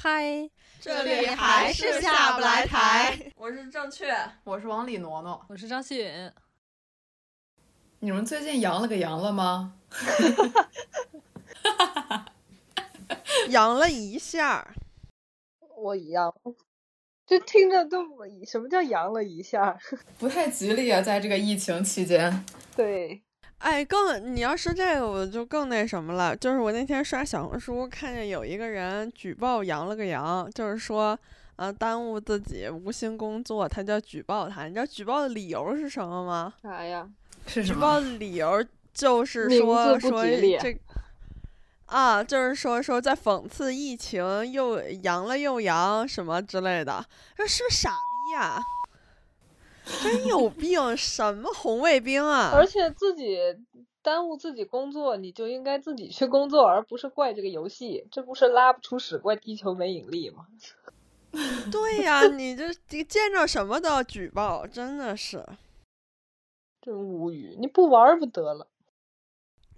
[0.00, 0.48] 嗨，
[0.80, 3.18] 这里还是下不来台。
[3.36, 4.14] 我是正确，
[4.44, 6.32] 我是往里挪挪，我是张希允。
[8.00, 9.74] 你们最近阳了个阳了吗？
[13.48, 14.72] 阳了一下，
[15.76, 16.32] 我一样，
[17.26, 18.04] 这听着都
[18.46, 19.76] 什么叫阳了一下？
[20.18, 22.44] 不太吉利啊，在这个疫情期间。
[22.76, 23.20] 对，
[23.58, 26.36] 哎，更你要说这个，我就更那什么了。
[26.36, 31.18] 就是我那天刷小红书，看见有一个人举报阳了个阳，就是说，
[31.56, 34.68] 呃，耽误自己无心工作，他叫举报他。
[34.68, 36.54] 你知道举报的理由是什么吗？
[36.62, 37.10] 啥呀？
[37.48, 37.74] 是什么？
[37.74, 40.78] 举报的理由就是说说这，
[41.86, 47.04] 啊，就是说说在讽刺疫情，又阳了又阳什么之类的。
[47.34, 48.62] 这是不是傻逼呀？
[50.02, 50.94] 真有 病！
[50.96, 52.50] 什么红卫兵啊？
[52.52, 53.38] 而且自己
[54.02, 58.06] 耽误自己工作，你就应该自己去工作，而不是怪这个游戏。
[58.10, 60.46] 这不是拉不出屎怪地球没引力吗？
[61.72, 62.72] 对呀，你这
[63.04, 65.42] 见着什么都要举报，真的是。
[66.80, 67.56] 真无语！
[67.58, 68.68] 你不玩不得了。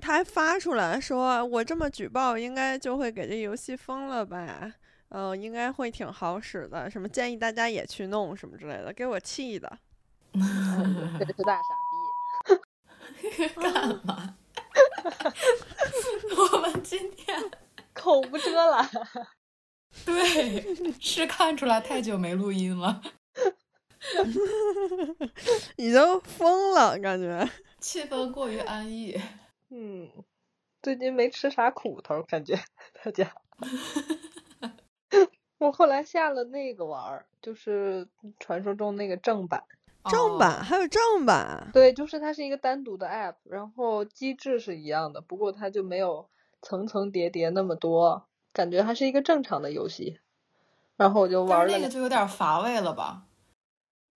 [0.01, 4.73] 他还发出来说：“我这么举报，应该就会给这游戏封了吧？
[5.11, 6.89] 嗯，应该会挺好使的。
[6.89, 9.79] 什么建议大家也去弄什么之类的，给我气的。
[10.33, 11.63] 这个是大傻
[12.47, 12.61] 逼。
[13.61, 14.37] 干嘛？
[16.53, 17.51] 我们今天
[17.93, 18.89] 口无遮拦。
[20.07, 23.03] 对，是看出来太久没录音了。
[25.77, 27.49] 已经疯了，感觉
[27.81, 29.21] 气氛过于安逸。
[29.69, 30.11] 嗯，
[30.83, 32.59] 最近没吃啥苦头，感觉
[33.05, 33.33] 大家。
[35.59, 39.63] 我后来下了那个玩儿，就是传说中那个正版。
[40.11, 41.69] 正版还有正版？
[41.75, 46.31] 对，就是它是一个单独的 app，然后机制是一样的，不过它就没有
[46.63, 50.19] 层层叠叠那么多，感觉还是一个正常的游戏。
[50.97, 51.73] 然后我就玩了。
[51.73, 53.27] 那个就有点乏味了吧？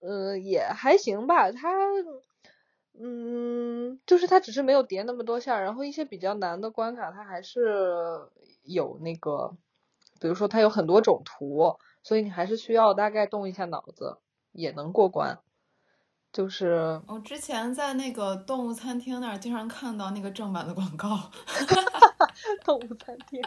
[0.06, 1.50] 嗯，也还行吧。
[1.50, 1.70] 它，
[3.00, 8.20] 嗯，就是它只是没有叠那么多下，然后一些比较难的关卡，它还是
[8.65, 9.56] 有那个，
[10.20, 14.19] 比如说它有很多种图，所以你还是需要大概动一下脑子
[14.53, 15.38] 也能过关。
[16.32, 21.31] 就是我之前在那个动物餐厅那儿经常看到那个正版的广告，
[22.65, 23.41] 动物餐厅，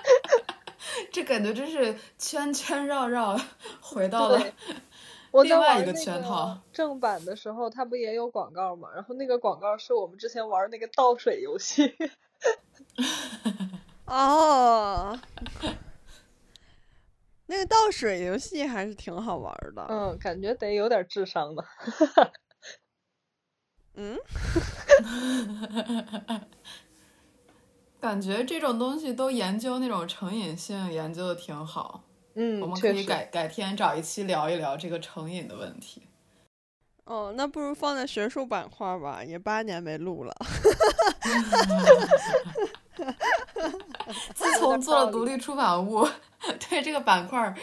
[1.12, 3.38] 这感觉真是圈圈绕绕
[3.82, 4.42] 回到了
[5.32, 6.58] 我另外一个圈套。
[6.74, 8.90] 正版的时候，它不也有广告吗？
[8.94, 11.96] 然后那个广告是我们之前玩那个倒水游戏。
[14.06, 15.20] 哦，
[17.48, 19.86] 那个倒水游戏还是挺好玩的。
[19.90, 21.64] 嗯，感觉得有点智商的。
[23.96, 24.18] 嗯，
[28.00, 32.04] 感觉这种东西都研究那种成瘾性，研究的挺好。
[32.40, 36.04] 嗯，我们可以改改天找一期聊一聊这个成瘾的问题。
[37.06, 40.36] 哦，那不如放在学术板块吧，也八年没录了。
[44.36, 46.08] 自 从做了独立出版物，
[46.70, 47.56] 对这个板块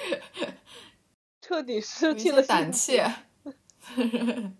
[1.40, 3.08] 彻底失去了胆怯。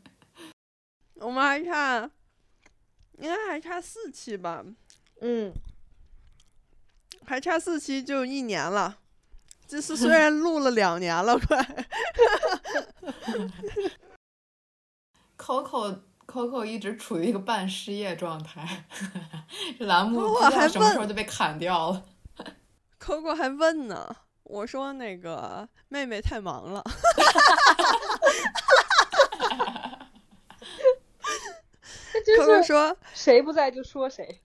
[1.19, 2.09] 我们还差，
[3.19, 4.65] 应该还差四期吧？
[5.21, 5.53] 嗯，
[7.27, 8.99] 还差四期就一年了。
[9.67, 11.87] 这是虽然录了两年了，快。
[15.37, 18.85] Coco Coco 一直处于一个半失业状态，
[19.79, 22.03] 这 栏目不知道什么时候就被砍掉了。
[23.01, 26.83] Coco 还问呢，我说那个妹妹太忙了。
[32.39, 34.41] Coco 说：“谁不在就说谁。”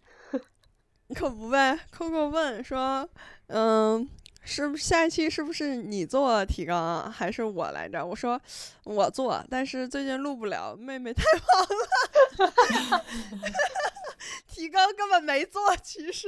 [1.16, 1.80] 可不呗。
[1.96, 3.10] Coco 问说
[3.48, 4.10] ：“嗯，
[4.50, 8.42] 是不是下一期是不是你做提纲啊还是我来着？”我说
[8.84, 12.50] ：“我做，但是最近录不了，妹妹太忙
[12.90, 13.06] 了，
[14.50, 15.62] 提纲根本没做。
[15.78, 16.28] 其实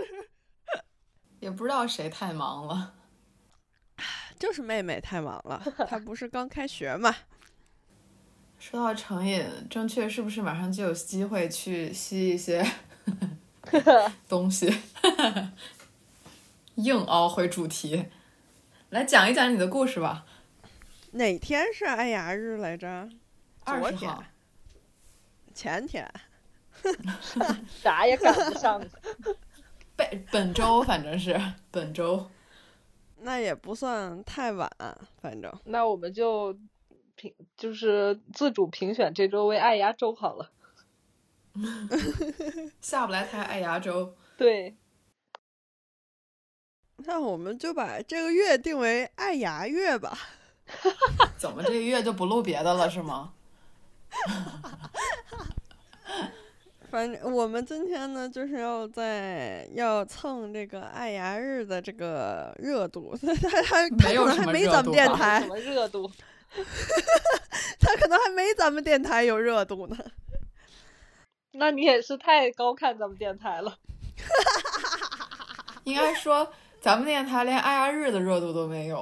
[1.39, 2.93] 也不知道谁太忙了，
[4.37, 5.61] 就是妹妹太忙了。
[5.89, 7.15] 她不是刚开学嘛。
[8.59, 12.63] ”说到成瘾，正确是不是马上就有机会去吸一些
[14.29, 14.71] 东西？
[16.75, 18.05] 硬凹回主题，
[18.89, 20.25] 来讲一讲你的故事吧。
[21.11, 23.09] 哪天是爱牙日来着？
[23.65, 24.23] 二十号。
[25.53, 26.09] 前天。
[27.67, 28.81] 啥也赶不上。
[29.95, 31.39] 本本周反正是
[31.69, 32.31] 本周，
[33.19, 34.67] 那也不算太晚，
[35.21, 36.57] 反正那我们就
[37.15, 40.49] 评就是自主评选这周为爱牙周好了。
[42.81, 44.15] 下不来台爱牙周。
[44.37, 44.75] 对，
[47.05, 50.17] 那我们就把这个月定为爱牙月吧。
[51.37, 53.33] 怎么这个月就不录别的了是吗？
[56.89, 66.11] 反正我们今天呢，就是要在要蹭这个爱牙日的这个热度， 他他他没有可能还什么热没咱们电台什，么热度？
[67.79, 69.95] 他可能还没咱们电台有热度呢。
[71.53, 73.77] 那你也是太高看咱们电台了。
[75.85, 76.51] 应该说
[76.81, 78.97] 咱们电台连爱牙日的热度都没有。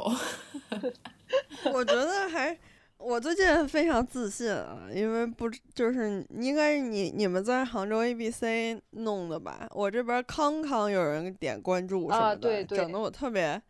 [1.73, 2.55] 我觉得还，
[2.97, 8.43] 我最近非常自信啊，因为不就是应该是你你们在杭州 ABC
[8.91, 9.65] 弄的吧？
[9.71, 13.61] 我这边康康有人点关注什啊么的，对对整的我特别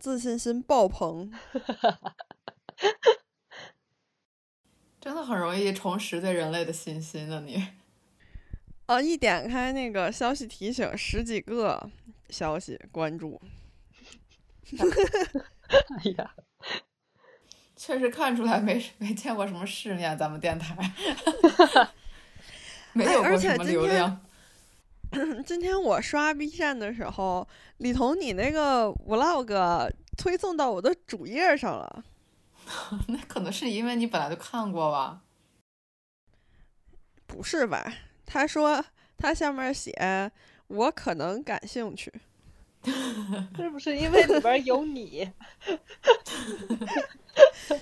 [0.00, 1.32] 自信心爆棚。
[5.00, 7.64] 真的很容易重拾对人类的信心呢，你。
[8.88, 9.00] 哦！
[9.00, 11.88] 一点开那个消息提醒，十几个
[12.30, 13.40] 消息关注，
[15.70, 16.34] 哎呀，
[17.76, 20.76] 确实看出来没没见过什么世面，咱们电台
[22.92, 24.20] 没有过什么且今天流量。
[25.46, 27.46] 今天我刷 B 站的时候，
[27.78, 32.04] 李彤你那个 vlog 推送到我的主页上了。
[33.06, 35.22] 那可能是因为你本来就看过吧。
[37.26, 37.92] 不是吧？
[38.24, 38.84] 他说
[39.16, 39.92] 他下面写
[40.68, 42.12] 我可能感兴趣，
[43.56, 45.30] 是不是因为里边有你？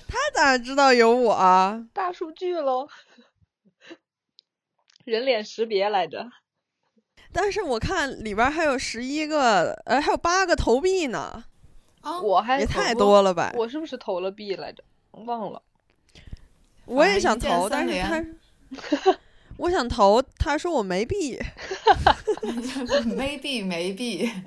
[0.07, 1.87] 他咋知道有我啊？
[1.93, 2.87] 大数据喽，
[5.05, 6.29] 人脸识别来着。
[7.31, 11.43] 但是我看里边还有十一个，呃，还有八个投币呢，
[12.01, 13.53] 啊，我还也太多了吧？
[13.57, 14.83] 我是不是投了币来着？
[15.11, 15.61] 忘了。
[16.85, 18.23] 我也想投，但是他，
[19.57, 21.39] 我想投，他说我没币。
[23.15, 24.29] 没 币没币。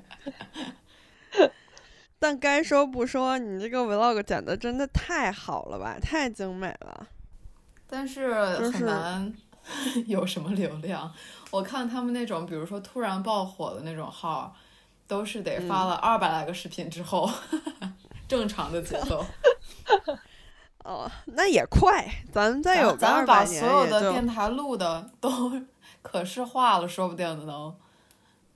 [2.19, 7.07] 但该说不说，你这个 vlog 剪的真的太好了吧，太精美了。
[7.87, 8.29] 但是
[8.59, 9.33] 就是很难
[10.05, 11.11] 有什么流量。
[11.49, 14.55] 我看他们那种，比如说突然爆火的那种号，
[15.07, 17.29] 都是得发嗯了二百来个视频之后，
[18.27, 19.25] 正常的节奏。
[20.89, 22.03] 哦，那也快，
[22.33, 25.51] 咱们再有咱们把所有的电台录的都
[26.01, 27.71] 可视化了，说不定能。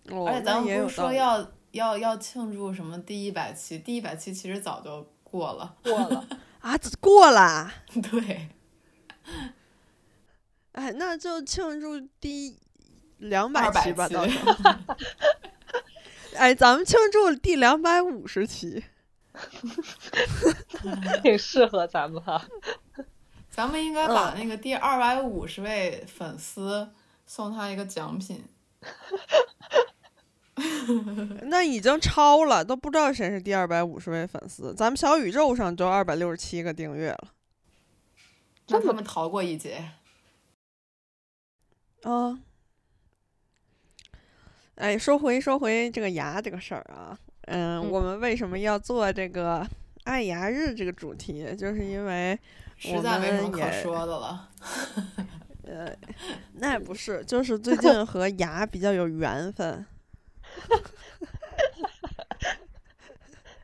[0.10, 5.76] 哦，而且咱们不是说要要要庆祝什么第一百期，第一百期其实早就过了。
[5.84, 6.28] 过了，
[6.62, 7.72] 啊，过了。
[8.10, 8.50] 对，
[10.72, 12.58] 哎，那就庆祝第
[13.20, 14.56] 两百期吧，期到时候。
[16.36, 18.84] 哎，咱们庆祝第两百五十期。
[21.24, 22.46] 挺适合咱们哈。
[23.50, 26.90] 咱们应该把那个第二百五十位粉丝
[27.26, 28.44] 送他一个奖品。
[31.44, 34.74] 那已经超了，都不知道谁是第二百五十位粉丝。
[34.74, 37.34] 咱们小宇宙上就二百六十七个订阅了。
[38.68, 39.92] 让他们逃过一劫。
[42.04, 42.40] 啊，
[44.76, 49.68] 哎，说回说回这个牙这个事儿啊，嗯，嗯我们为什么要做这个
[50.04, 51.56] 爱牙日这个主题？
[51.56, 52.38] 就是因为
[52.78, 54.50] 实在没什么可说的了。
[55.64, 55.96] 呃，
[56.60, 59.86] 那也不是，就是最近和牙比较有缘分，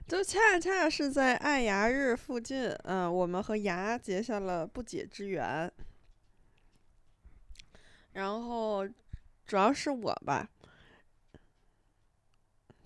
[0.07, 5.71] 就恰恰是在爱牙日附近，嗯、我们和牙结下了不解之缘。
[8.13, 8.87] 然后
[9.45, 10.49] 主要是我吧，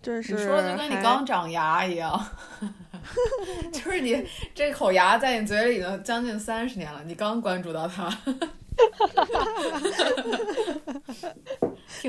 [0.04, 2.12] 就是你说的就跟你刚长牙一样，
[3.72, 4.22] 就是你
[4.54, 8.10] 这口牙在你嘴里已经将近三十年了，你刚关注到它，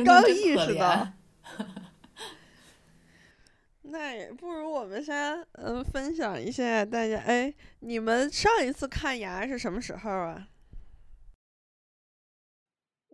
[0.03, 1.07] 刚意识到。
[3.87, 10.49] 那也不如我们先嗯、分享一下大家哎，你们上一次看牙是什么时候啊？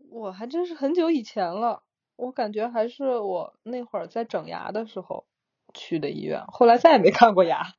[0.10, 1.84] 我还真是很久以前了，
[2.22, 5.26] 我感觉还是我那会儿在整牙的时候
[5.74, 7.62] 去的医院，后来再也没看过牙。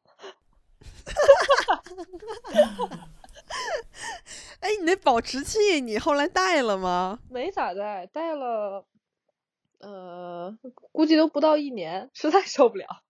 [4.58, 7.20] 哎，你那保持器你后来戴了吗？
[7.30, 8.84] 没咋戴，戴了，
[9.78, 10.58] 呃，
[10.90, 13.04] 估计都不到一年，实在受不了，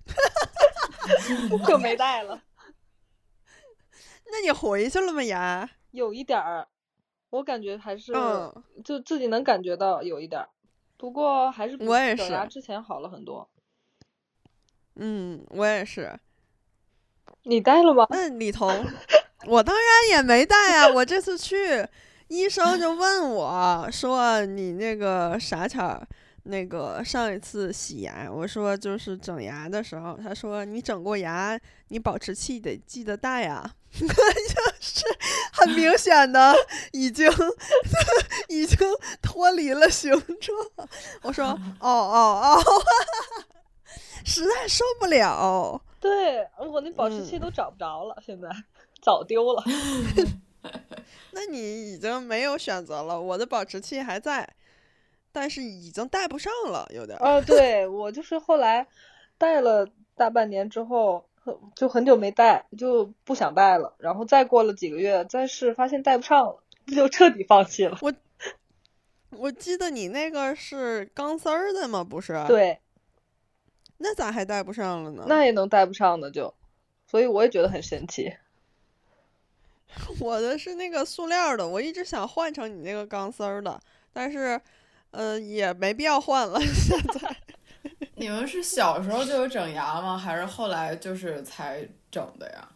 [1.66, 2.42] 就没戴了。
[4.30, 5.24] 那你回去了吗？
[5.24, 5.70] 牙？
[5.90, 6.68] 有一点儿，
[7.30, 8.52] 我感觉还是、嗯，
[8.84, 10.48] 就自己能感觉到有一点儿。
[10.96, 13.48] 不过还是比我也是之前好了很多。
[14.96, 16.18] 嗯，我也是。
[17.44, 18.06] 你带了吗？
[18.10, 18.68] 那李彤，
[19.46, 20.88] 我当然也没带啊。
[20.88, 21.86] 我这次去，
[22.28, 26.04] 医生就问我说：“你那个啥前儿，
[26.42, 31.58] 那个上一次洗牙，我说就是整牙的时候，他说你整过牙，
[31.88, 34.06] 你保持器得记得带呀。” 就
[34.80, 35.04] 是
[35.52, 36.54] 很明显的
[36.92, 37.28] 已经
[38.48, 38.78] 已经
[39.22, 40.88] 脱离了形状。
[41.22, 41.46] 我说
[41.80, 42.62] ：“哦 哦哦，
[44.24, 48.48] 实在受不了。”对，我那保持器嗯都找不着了，现在
[49.02, 49.64] 早丢了。
[51.32, 54.48] 那你已经没有选择了，我的保持器还在，
[55.32, 57.38] 但是已经戴不上了，有点儿。
[57.38, 58.86] 哦，对，我就是后来
[59.36, 61.27] 戴了大半年之后，很
[61.74, 63.94] 就很久没戴，就不想戴了。
[63.98, 66.62] 然后再过了几个月再试，发现戴不上了，
[66.94, 67.98] 就彻底放弃了。
[68.00, 68.12] 我
[69.30, 72.02] 我记得你那个是钢丝儿的吗？
[72.02, 72.44] 不是？。
[72.48, 72.80] 对，
[73.98, 75.24] 那咋还戴不上了呢？
[75.28, 76.54] 那也能戴不上的就，
[77.06, 78.34] 所以我也觉得很神奇。
[80.20, 83.80] 我的是那个塑料的，我一直想换成你那个钢丝儿的，
[84.12, 84.60] 但是，
[85.12, 86.60] 呃，也没必要换了。
[86.60, 87.36] 现在
[88.18, 90.18] 你们是小时候就有整牙吗？
[90.18, 92.68] 还是后来就是才整的呀？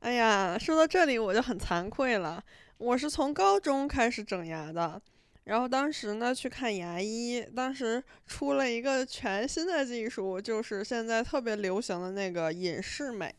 [0.00, 2.42] 哎呀，说到这里我就很惭愧了。
[2.78, 5.00] 我是从高中开始整牙的，
[5.44, 13.32] 然后当时呢去看牙医，当时出了一个全新的技术，就是现在特别流行的那个隐适美，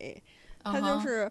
[0.63, 1.29] 它就是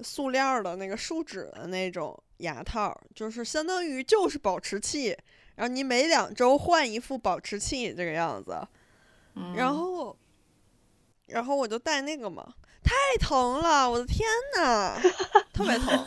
[0.00, 5.16] 塑料儿的那个树脂的那种牙套儿，就是相当于就是保持器，
[5.56, 8.56] 然后你每两周换一副保持器这个样子，
[9.36, 10.16] 嗯然后，
[11.26, 15.00] 然后我就戴那个嘛，太疼了，我的天呐，
[15.52, 16.06] 特别疼。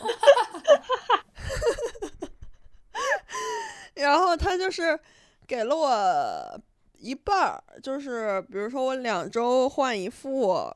[3.94, 4.98] 然后他就是
[5.46, 6.60] 给了我
[6.98, 10.72] 一半儿，就是比如说我两周换一副，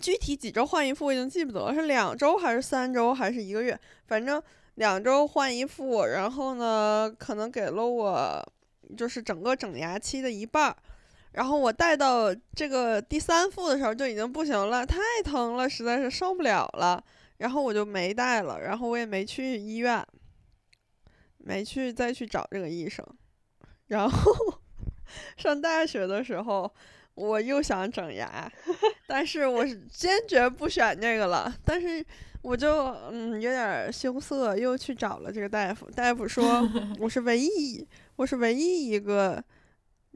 [0.00, 4.40] 具体几周换一副我已经记不得了，是两周还是三周还是一个月，反正
[4.74, 8.52] 两周换一副，然后呢，可能给了我
[8.96, 10.76] 就是整个整牙期的一半儿。
[11.32, 17.02] 然后我戴到这个第三副的时候就已经不行了，太疼了，实在是受不了了。
[17.38, 20.06] 然后我就没戴了，然后我也没去医院，
[21.38, 23.04] 没去再去找这个医生。
[23.86, 24.32] 然后
[25.36, 26.72] 上大学的时候，
[27.14, 28.50] 我又想整牙，
[29.08, 31.52] 但是我是坚决不选这个了。
[31.64, 32.04] 但是
[32.42, 35.88] 我就嗯有点儿羞涩，又去找了这个大夫。
[35.92, 36.68] 大夫说
[36.98, 39.42] 我是唯一，我是唯一一个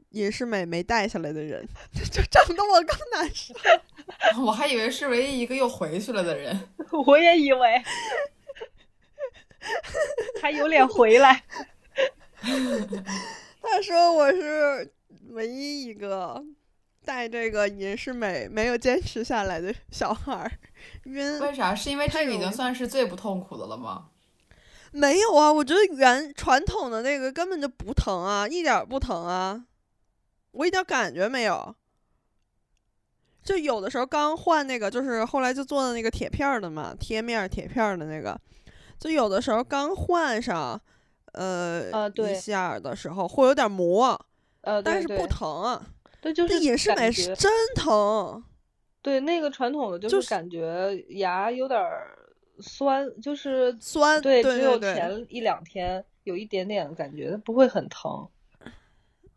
[0.09, 3.53] 隐适美没带下来的人， 就整得我更难受。
[4.43, 6.69] 我还以为是唯一一个又回去了的人。
[7.07, 7.81] 我也以为
[10.41, 11.43] 还有脸回来。
[13.61, 14.91] 他说我是
[15.29, 16.43] 唯一一个
[17.03, 20.51] 带这个隐适美没有坚持下来的小孩儿，
[21.03, 21.39] 晕。
[21.39, 21.73] 为啥？
[21.73, 24.09] 是因为这个已经算是最不痛苦的了吗？
[24.91, 29.65] 没有啊，我觉得原传统的那个根本就不疼啊，一点儿不疼啊，
[30.51, 31.75] 我一点感觉没有。
[33.43, 38.37] 就有的时候刚换那个，就是后来就做的那个铁片儿的嘛，贴面儿铁片儿的那个，
[38.99, 40.79] 就有的时候刚换上，
[41.33, 44.19] 呃，呃对一下的时候会有点磨，
[44.61, 45.81] 呃，但是不疼啊。
[46.19, 48.43] 对，就是也是美真疼，
[49.01, 52.17] 对那个传统的，就就是是感觉牙有点儿
[52.59, 58.27] 酸，就是酸，对，对只有对前一两天有一点点感觉，不会很疼。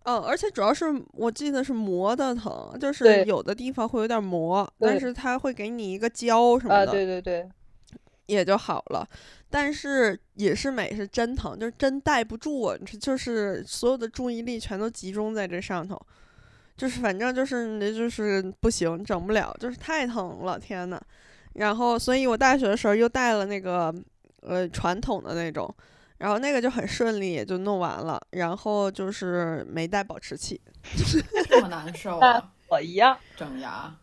[0.05, 7.49] 嗯， 而且主要是我记得是磨的疼，就是有的地方会有点磨，但是它会给你一个胶什么啊，的，对对对，
[8.27, 9.07] 也就好了。
[9.53, 16.01] 但是也是美是真疼，就是真戴不住啊，这就是所有的注意力全都集中在这上头，
[16.81, 20.99] 就是反正就是那就是不行，整不了，就是太疼了，天呐。
[21.53, 23.95] 然后，所以我大学的时候又带了那个
[24.41, 25.69] 呃传统的那种，
[26.17, 28.19] 然后那个就很顺利，也就弄完了。
[28.31, 30.59] 然后就是没带保持器，
[31.51, 32.51] 这么难受啊！
[32.69, 33.15] 我一样。
[33.37, 33.95] 整牙。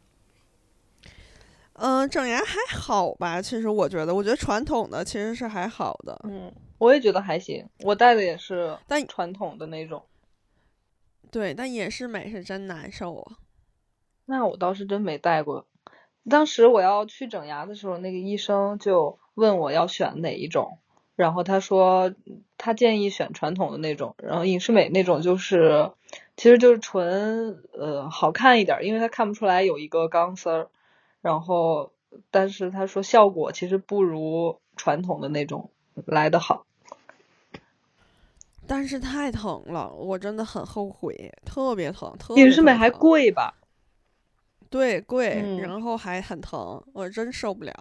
[1.79, 3.41] 嗯、整牙还好吧？
[3.41, 6.15] 其实我觉得，我觉得传统的其实是还好的。
[6.25, 10.03] 嗯，我也觉得还行，我戴的也是但传统的那种。
[11.31, 13.37] 对，但隐适美是真难受啊。
[14.25, 15.65] 那我倒是真没戴过。
[16.29, 20.79] 当时我要去整牙的时候，那个医生就问我要选哪一种，
[21.15, 22.13] 然后他说
[22.57, 25.91] 他建议选传统的那种，然后隐适美那种就是
[26.35, 30.69] 其实就是纯呃好看一点，因为它看不出来有一个钢丝儿，
[31.21, 31.93] 然后
[32.29, 35.71] 但是他说效果其实不如传统的那种
[36.05, 36.66] 来的好。
[38.67, 43.53] 但是太疼了，我真的很后悔，特别疼，特别隐适美还贵吧？
[44.69, 47.73] 对贵，嗯然后还很疼，我真受不了。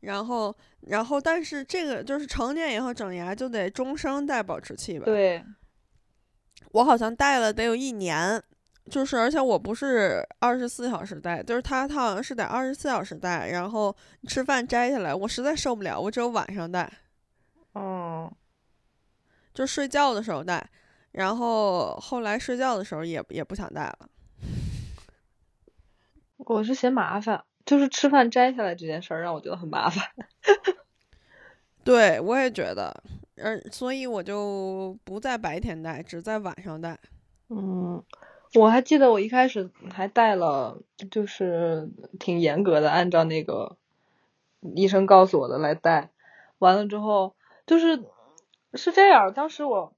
[0.00, 0.56] 然后，
[0.88, 5.04] 然后，但是这个就是成年以后整牙就得终生戴保持器吧？
[5.04, 5.44] 对，
[6.72, 8.42] 我好像戴了得有一年，
[8.90, 13.94] 就是而且我不是二十四小时戴，就是他他好像是得二十四小时戴，然后
[14.26, 16.90] 吃饭摘下来，我实在受不了，我只有晚上戴，
[17.74, 18.09] 嗯，
[19.52, 20.68] 就睡觉的时候戴，
[21.12, 23.98] 然后后来睡觉的时候也也不想戴了。
[26.38, 30.04] 我是嫌麻烦，就是吃饭摘下来这件事儿让我觉得很麻烦。
[31.84, 33.02] 对，我也觉得，
[33.42, 36.98] 而所以我就不在白天戴，只在晚上戴。
[37.48, 38.02] 嗯，
[38.54, 40.78] 我还记得我一开始还戴了，
[41.10, 41.88] 就是
[42.18, 43.76] 挺严格的，按照那个
[44.74, 46.10] 医生告诉我的来戴。
[46.58, 47.34] 完了之后，
[47.66, 48.02] 就是
[48.74, 49.92] 是这样，当时我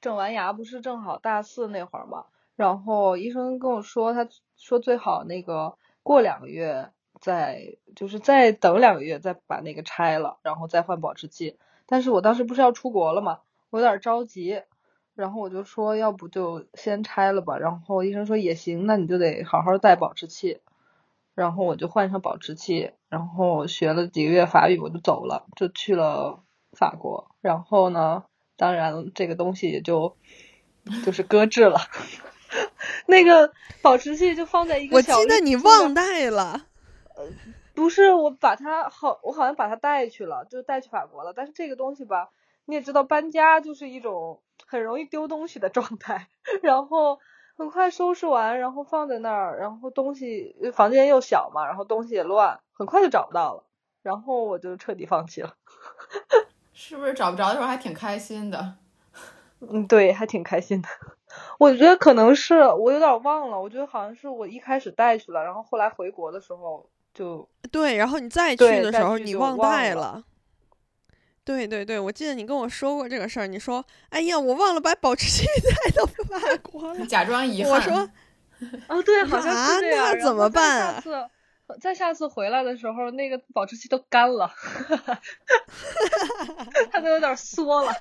[0.00, 11.58] 整完牙不是正好大四那会儿嘛，然后医生跟我说，他说最好那个过两个月再，就是再等两个月再把那个拆了，然后再换保持器。
[11.86, 14.62] 但是我当时不是要出国了嘛，我有点着急，
[15.14, 17.58] 然后我就说要不就先拆了吧。
[17.58, 20.60] 然后医生说也行，那你就得好好戴保持器。
[21.34, 26.42] 然后我就换上保持器，然后学了几个月法语，我就走了，就去了
[26.76, 27.30] 法国。
[27.40, 28.24] 然后呢，
[28.56, 30.16] 当然这个东西也就
[31.04, 31.80] 就是搁置了。
[33.06, 33.52] 那个
[33.82, 36.66] 保持器就放在一个我记得你忘带了，
[37.16, 37.24] 呃
[37.74, 41.34] 不是我把它好，我好像把它带去了，就带去法国了。
[41.36, 42.30] 但是这个东西吧，
[42.64, 46.28] 你也知道，搬家就是一种很容易丢东西的状态。
[46.62, 47.18] 然后
[47.58, 53.64] 很快收拾完，然后放在那儿，然后东西房间又小嘛，然后东西也乱，很快就找不到了。
[54.02, 55.54] 然后我就彻底放弃了。
[56.78, 58.74] 是不是找不着的时候还挺开心的？
[59.60, 60.88] 嗯，对，还挺开心的。
[61.58, 70.22] 我觉得可能是我有点忘了，我觉得好像是我一开始带去了，然后后来回国的时候就对，然后你再去的时候你忘带了。
[71.42, 73.46] 对对对，我记得你跟我说过这个事儿。
[73.46, 77.06] 你说：“哎呀，我忘了把保持器 带到法国了。
[77.06, 77.72] 假装遗憾。
[77.72, 78.10] 我说
[78.88, 80.12] 哦，对，好像啊是这样。
[80.12, 81.02] 那怎么办
[81.80, 84.50] 再下次回来的时候，那个保质期都干了，
[86.92, 87.92] 它都有点缩了。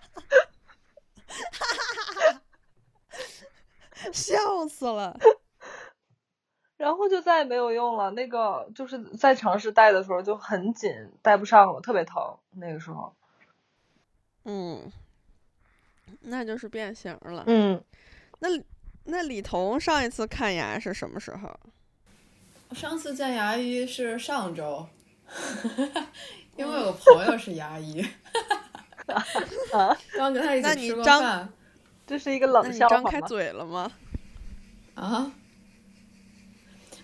[4.13, 5.17] 笑死了。
[6.77, 8.11] 然后就再也没有用了。
[8.11, 12.37] 那个就是在尝试戴的时候就很紧，戴不上了，特别疼。
[12.51, 13.15] 那个时候，
[14.43, 14.91] 嗯，
[16.19, 17.45] 那就是变形了。
[17.47, 17.81] 嗯，
[18.39, 18.49] 那
[19.05, 21.59] 那李彤上一次看牙是什么时候？
[22.75, 24.85] 上次见牙医是上周，
[26.57, 28.05] 因为我有个朋友是牙医，
[29.71, 31.47] 啊，刚跟他一起吃过饭
[32.05, 33.27] 这是一个那冷你张开笑话吗？
[33.27, 33.91] 嘴了吗？
[34.95, 35.31] 啊。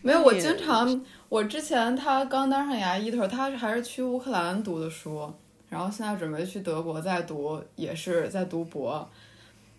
[0.02, 5.32] 没有，我经常，我之前他刚当上牙医的时候，他是还是去乌克兰读的书，
[5.70, 9.08] 然后现在准备去德国再读，也是在读博。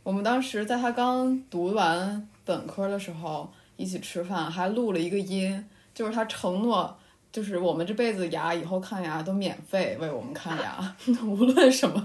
[0.04, 6.98] 我们当时在他刚读完本科的时候一起吃饭，还录了一个音，就是他承诺，
[7.30, 12.02] 就是我们这辈子牙以后看牙都免费为我们看牙， 无论什么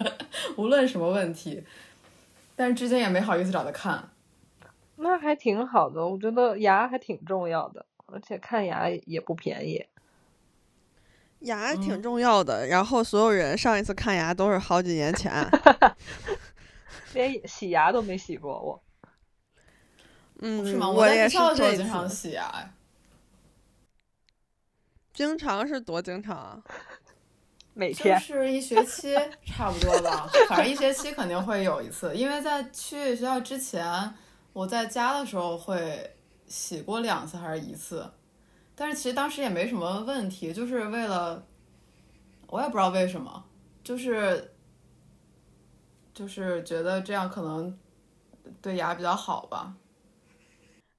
[0.56, 1.64] 无论什么问题，
[2.56, 4.10] 但是至今也没好意思找他看。
[4.98, 9.86] 那还挺好的，我觉得牙还挺重要的，而且看牙也不便宜。
[11.42, 15.32] 牙挺嗯重要的，然后所有人上一次看牙都是好几年前。
[17.14, 18.82] 连洗牙都没洗过我。
[20.40, 20.90] 嗯，是吗？
[20.90, 22.72] 我也是在学校的时候这经常洗牙哎。
[25.18, 26.64] 经常是多经常啊？
[27.74, 34.14] 每天是一学期 差不多吧，反正一学期肯定会有一次，因为在去学校之前，
[34.54, 38.08] 我在家的时候会洗过两次还是一次，
[38.76, 41.44] 但是其实当时也没什么问题，就是为了，
[42.50, 43.44] 我也不知道为什么，
[43.84, 44.54] 就是
[46.14, 47.76] 就是觉得这样可能
[48.62, 49.74] 对牙比较好吧。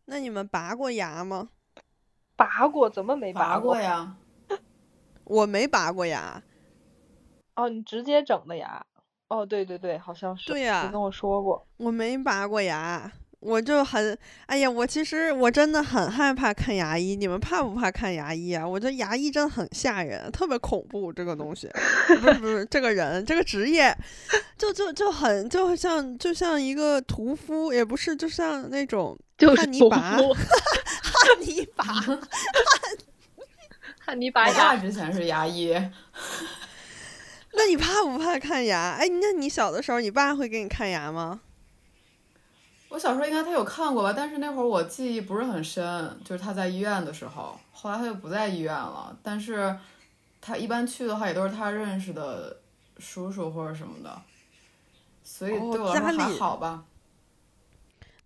[0.07, 1.51] 那你们拔过牙吗？
[2.39, 4.15] 拔过，怎么没拔过过 呀，
[5.25, 6.41] 我没拔过牙。
[7.57, 8.87] 哦，你直接整的牙？
[9.27, 10.47] 哦，对对对，好像是。
[10.47, 11.67] 对呀你跟我说过。
[11.79, 17.17] 我没拔过牙，我就很，哎呀，我其实我真的很害怕看牙医。
[17.17, 18.67] 你们怕不怕看牙医啊？
[18.67, 21.69] 我觉得牙医真的很吓人，特别恐怖这个东西。
[22.21, 23.93] 不是不是，这个人这个职业，
[24.57, 30.17] 就就就很就像就像一个屠夫，也不是，就像那种就是屠汉
[31.41, 32.19] 尼拔夫
[34.01, 34.45] 汉尼拔。
[34.47, 34.77] 汉尼拔我爸牙。
[34.77, 35.73] 之前是牙医，
[37.53, 38.97] 那你怕不怕看牙？
[38.99, 41.41] 哎，那你小的时候，你爸会给你看牙吗？
[42.91, 49.15] 我小时候应该他有看过吧，但是那会儿我记忆不是很深，就是他在医院的时候，后来他就不在医院了。
[49.23, 49.77] 但是
[50.41, 52.61] 他一般去的话，也都是他认识的
[52.99, 54.23] 叔叔或者什么的，
[55.23, 56.85] 所以哦对我来说还家里好吧。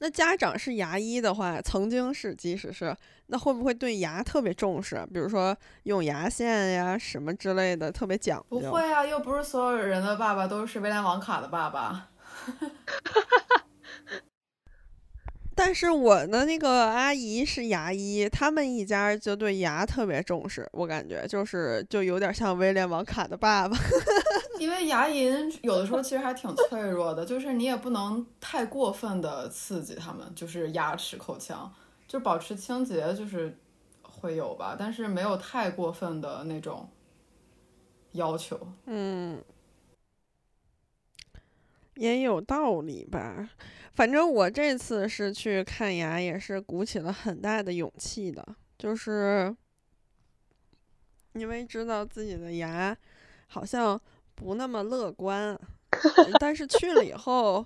[0.03, 2.93] 那家长是牙医的话，曾经是，即使是，
[3.29, 5.01] 那会不会对牙特别重视？
[5.15, 8.59] 比如说用牙线呀什么之类的，特别讲究。
[8.59, 12.09] 不会啊，又不是所有人的爸爸都是威廉王卡的爸爸。
[15.55, 23.77] 但是我的那个阿姨是牙医，他们一家就对牙特别重视，我感觉就是就有点像威廉王卡的爸爸。
[24.62, 31.75] 因为牙龈有的时候其实还挺脆弱的，就是你也不能太过分的刺激他们，就是牙齿、口腔，
[32.07, 33.59] 就保持清洁，就是
[34.03, 36.88] 会有吧，但是没有太过分的那种
[38.12, 38.57] 要求。
[38.87, 39.42] 嗯，
[41.94, 43.51] 也有道理吧。
[43.94, 48.46] 反正我这次是去看牙，也是鼓起了很大的勇气的，
[48.79, 49.53] 就是
[51.33, 52.96] 因为知道自己的牙
[53.48, 54.01] 好像
[54.35, 55.59] 不那么乐观，
[56.40, 57.64] 但是去了以后，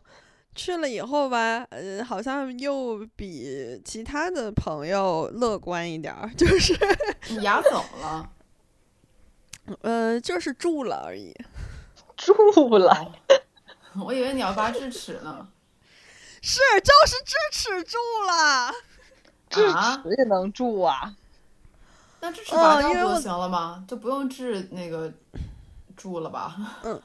[0.55, 6.75] 去了以后吧，呃，好像又比其他的朋友乐观一点儿，就是
[7.29, 8.31] 你牙怎么了？
[9.83, 11.35] 呃，就是蛀了而已。
[12.17, 12.33] 蛀
[12.79, 13.13] 了，
[14.05, 15.49] 我以为你要拔智齿呢。
[16.41, 18.73] 是，就是智齿蛀了。
[19.51, 21.15] 智啊齿也能蛀啊？
[22.21, 23.85] 那智齿拔掉不就行了吗？
[23.89, 25.13] 就不用治那个
[25.97, 26.57] 蛀了吧？
[26.85, 27.03] 嗯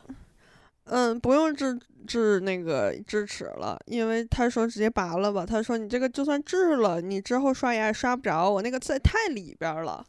[0.86, 5.45] 嗯，不用治治那个智齿了，因为他说直接拔了吧。
[5.45, 10.06] 他说你这个就算治了，你之后刷牙也刷不着，我那个在太里边儿了。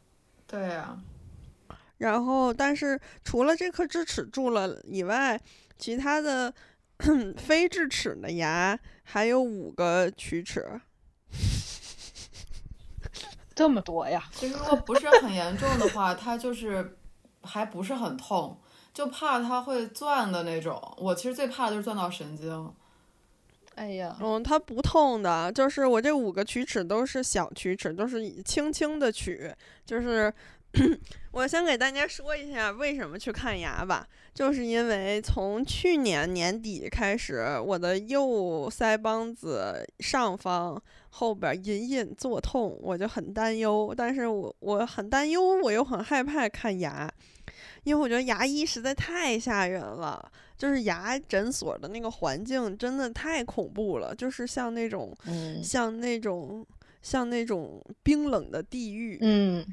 [0.47, 0.99] 对呀、
[1.97, 5.39] 然后，但是除了这颗智齿蛀了以外，
[5.77, 6.53] 其他的
[7.37, 10.81] 非智齿的牙还有五个龋齿。
[13.55, 14.23] 这么多呀？
[14.33, 16.97] 其实如果不是很严重的话，它就是
[17.41, 18.59] 还不是很痛，
[18.93, 20.79] 就怕它会钻的那种。
[20.97, 22.71] 我其实最怕的就是钻到神经。
[23.75, 29.51] 哎呀，嗯，它不痛的，就是我这五个龋齿都是小龋齿，都是轻轻的龋。
[29.83, 30.31] 就是
[31.31, 40.79] 我先给大家说一下为什么去看牙吧，就是因为从去年年底开始，我的右腮帮子上方
[41.09, 43.91] 后边隐隐作痛，我就很担忧。
[43.97, 47.11] 但是我我很担忧，我又很害怕看牙，
[47.83, 50.31] 因为我觉得牙医实在太吓人了。
[50.55, 55.61] 就是牙诊所的那个环境真的太恐怖了，就是像那种嗯。
[55.61, 56.65] 像那种
[57.01, 59.65] 像那种冰冷的地狱，嗯，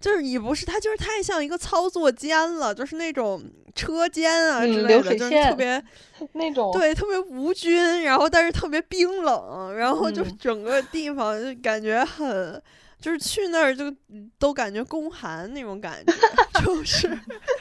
[0.00, 3.42] 就是你不是它，就是太像一个操作间了，就是那种
[3.74, 5.84] 车间啊嗯之类的，就是特别
[6.32, 10.38] 那种对，特别无菌，然后但是特别冰冷，然后就嗯。
[10.38, 12.62] 整个地方就感觉很，
[13.06, 13.84] 就是去那儿就
[14.36, 16.12] 都感觉宫寒那种感觉，
[16.60, 17.08] 就是。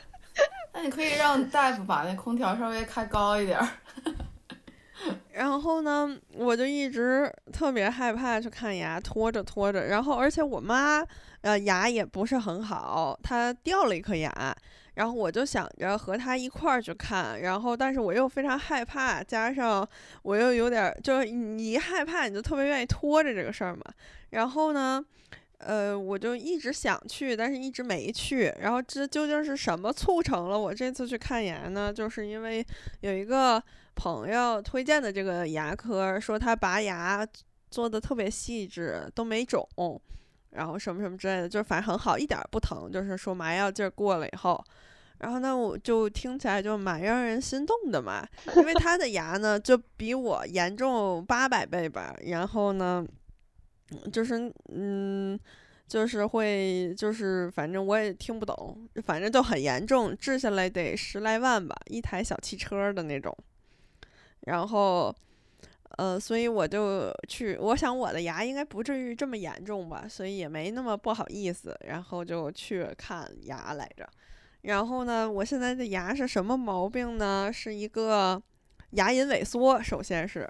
[0.74, 3.68] 那你可以让大夫把那空调稍微开高一点儿。
[5.32, 9.86] 然后呢，我就一直特别害怕去看牙，拖着拖着。
[9.86, 11.06] 然后，而且我妈
[11.42, 14.34] 呃牙也不是很好，她掉了一颗牙。
[14.96, 19.88] 然后我就想着和他一块儿去看，然后但是我又非常害怕，加上
[20.24, 23.84] 我又有点儿就是你一害怕你就特别愿意拖着这个事儿嘛。
[24.32, 25.04] 然后呢，
[25.60, 28.54] 呃，我就一直想去，但是一直没去。
[28.60, 31.94] 然后这究竟是什么促成了我这次去看牙呢？
[31.94, 32.66] 就是因为
[33.02, 33.62] 有一个
[33.96, 37.26] 朋友推荐的这个牙科，说他拔牙
[37.70, 39.68] 做的特别细致，都没肿，
[40.56, 44.64] 然后什么什么之类的，就是反正很好，一点儿不疼，就是说麻药劲儿过了以后。
[45.18, 52.14] 然后呢，我就听起来就蛮让人心动的嘛，因为 他的牙呢就比我严重八百倍吧。
[52.26, 53.06] 然后呢，
[53.92, 55.40] 嗯就是嗯，
[55.88, 63.36] 就是会就是反正我也听不懂，反正就很严重，治下来得十来万吧，一台小汽车的那种。
[64.42, 65.16] 然后，
[65.98, 74.08] 呃，所以我就去，我想我的牙应该不至于这么严重吧，所以也没那么不好意思，然后就去看牙来着。
[74.62, 77.50] 然后呢，我现在的牙是什么毛病呢？
[77.54, 78.42] 是一个
[78.92, 80.50] 牙龈萎缩，首先是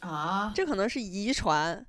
[0.00, 1.84] 啊，这可能是遗传，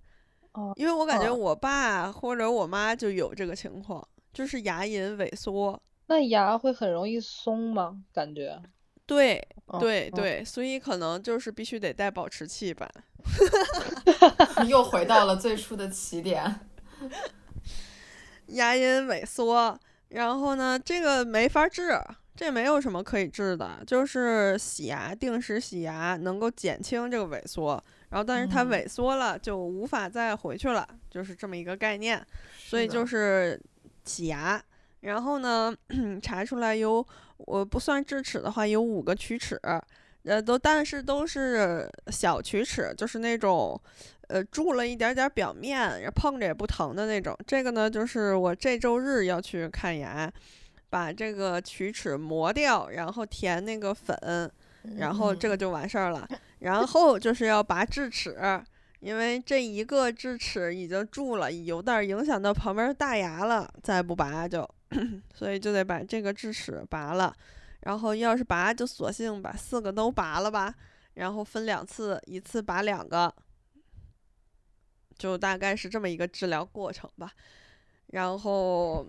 [0.53, 5.79] 哦因为我感觉哦我爸或者我妈就有这个情况，就是牙龈萎缩。
[6.07, 8.01] 那牙会很容易松吗？
[8.11, 8.61] 感觉？
[9.05, 9.47] 对
[9.79, 12.89] 对对，所以可能就是必须得带保持器吧。
[14.67, 16.59] 又回到了最初的起点。
[18.47, 19.77] 牙龈萎缩，
[20.09, 21.99] 然后呢，这个没法治，
[22.35, 32.23] 这没有什么可以治的，就是洗牙，定时洗牙能够减轻这个萎缩，然后但是它嗯萎缩了就无法再回去了，就是这么一个概念。
[32.59, 33.59] 所以就是
[34.03, 34.61] 洗牙，
[35.01, 35.75] 然后呢，
[36.21, 37.05] 查出来有
[37.37, 39.59] 我不算智齿的话有五个龋齿，
[40.23, 43.79] 呃，都但是都是小龋齿，就是那种
[44.27, 47.37] 呃蛀了一点点表面，碰着也不疼的那种。
[47.45, 50.31] 这个呢，就是我这周日要去看牙，
[50.89, 54.51] 把这个龋齿磨掉，然后填那个粉，
[54.97, 56.27] 然后这个就完事儿了。
[56.59, 58.35] 然后就是要拔智齿，
[59.01, 64.67] 因为这一个智齿已经蛀了，有点儿影响到旁边儿大牙了，再不拔就，
[65.33, 67.35] 所以就得把这个智齿拔了。
[67.81, 70.73] 然后要是拔，就索性把四个都拔了吧，
[71.13, 73.31] 然后分两次，一次拔两个，
[75.17, 77.31] 就大概是这么一个治疗过程吧。
[78.07, 79.05] 然后，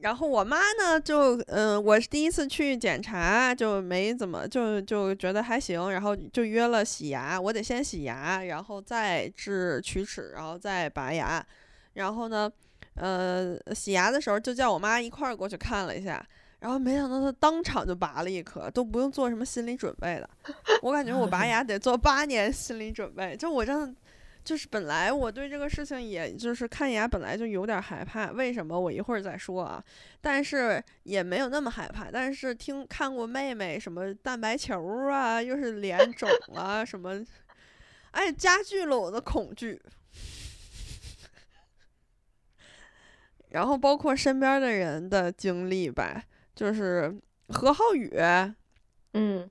[0.00, 11.44] 然后我妈呢，就嗯，我是第一次去检查，就没怎么就就觉得还行，然后就约了洗牙，我得先洗牙，然后再治龋齿，然后再拔牙。
[11.92, 12.50] 然后呢，
[12.94, 16.24] 呃，洗牙的时候就叫我妈一块儿过去看了一下，
[16.60, 20.28] 然后没想到她当场就拔了一颗，都不用做什么心理准备的。
[20.82, 23.94] 我感觉我拔牙得做八年心理准备，就我真的。
[24.44, 29.82] 就是本来我对这个事情，也就是看牙本来就有点害怕，为什么我一会儿再说啊？
[30.20, 32.10] 但是也没有那么害怕。
[32.12, 37.24] 但是听看过妹妹什么蛋白球啊，又是脸肿啊什么，
[38.10, 39.80] 哎，加剧了我的恐惧。
[43.54, 46.20] 然后包括身边的人的经历吧，
[46.56, 47.16] 就是
[47.50, 48.12] 何浩宇，
[49.12, 49.48] 嗯，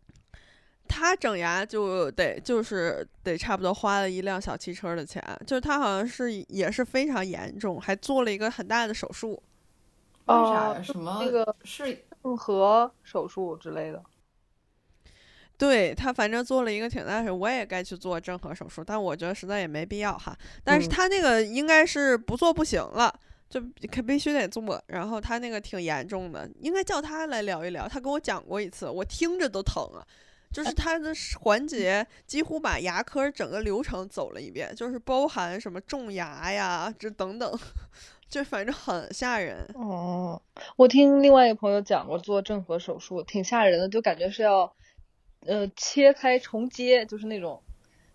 [0.89, 9.41] 他整牙就得就是得差不多花了一辆小汽车的钱，就是他好像是也是非常严重，还做了一个很大的手术。
[10.25, 10.75] 为啥呀？
[10.77, 11.19] 哦什么？
[11.23, 14.03] 那个是正颌手术之类的。
[15.57, 20.37] 对他反正做了一个挺大的手术，我也该去做正颌手术，但我觉得实在也没必要哈。
[20.61, 23.17] 但是嗯他那个应该是不做不行了。
[23.53, 27.87] 就可必须得做，然后他那个挺严重的，应该叫他来聊一聊。
[27.87, 30.01] 他跟我讲过一次，我听着都疼啊。
[30.51, 31.11] 就是他的
[31.41, 37.59] 环节几乎把牙科整个流程走了一遍，就是包含什么种牙呀，这等等，
[38.29, 39.67] 就反正很吓人。
[39.73, 40.39] 哦，
[40.75, 44.71] 我听另外一个朋友讲过做正颌手术，挺吓人的，就感觉是要
[45.47, 47.59] 呃切开重接，就是那种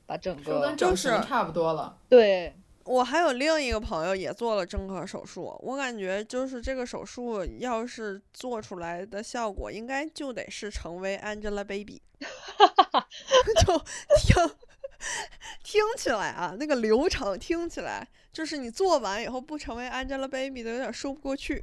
[0.06, 1.96] 把整个就是差不多了？
[2.08, 2.54] 对
[2.88, 12.00] 我还有另一个朋友也做了正颌手术，我感觉就是这个手术要是做出来的效果，应该就得是成为 Angelababy，
[13.60, 13.78] 就
[14.16, 14.50] 听
[15.62, 21.62] 听起来啊，那个流程听起来就是你做完以后不成为 Angelababy 的有点说不过去。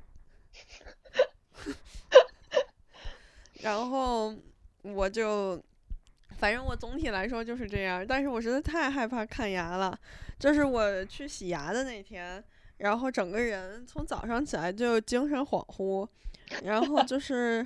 [3.62, 4.32] 然后
[4.84, 5.60] 我就，
[6.38, 10.00] 反正我总体来说就是这样，但是我实在太害怕看牙了。
[10.38, 12.43] 就是我去洗牙的那天，
[12.78, 16.08] 然后整个人从早上起来就精神恍惚，
[16.63, 17.65] 然后就 是，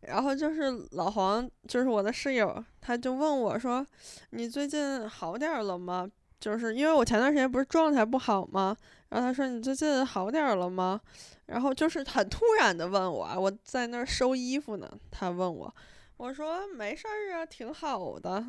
[0.00, 3.86] 然后就是老黄，就是我的室友，他就问我说
[4.30, 6.08] ：“你最近好点儿了吗？”
[6.40, 8.76] 就是因为我前段时间不是状态不好吗？
[9.08, 11.00] 然后他说：“你最近好点儿了吗？”
[11.46, 15.74] 然后就是很突然的问我啊，我在那儿收衣服呢，他问我，
[16.16, 18.44] 我说没事儿啊，挺好的。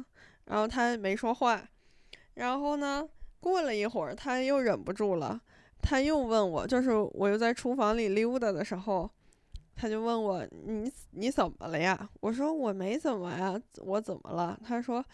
[0.45, 1.61] 然后他没说话，
[2.33, 3.07] 然后呢？
[3.45, 5.39] 过了一会儿，他又忍不住了，
[5.79, 9.07] 他又问我，就是我又在厨房里溜达的时候，
[9.75, 15.05] 他就问我：“你你怎么了呀？”我说：“我没怎么呀，我怎么了？”他说：“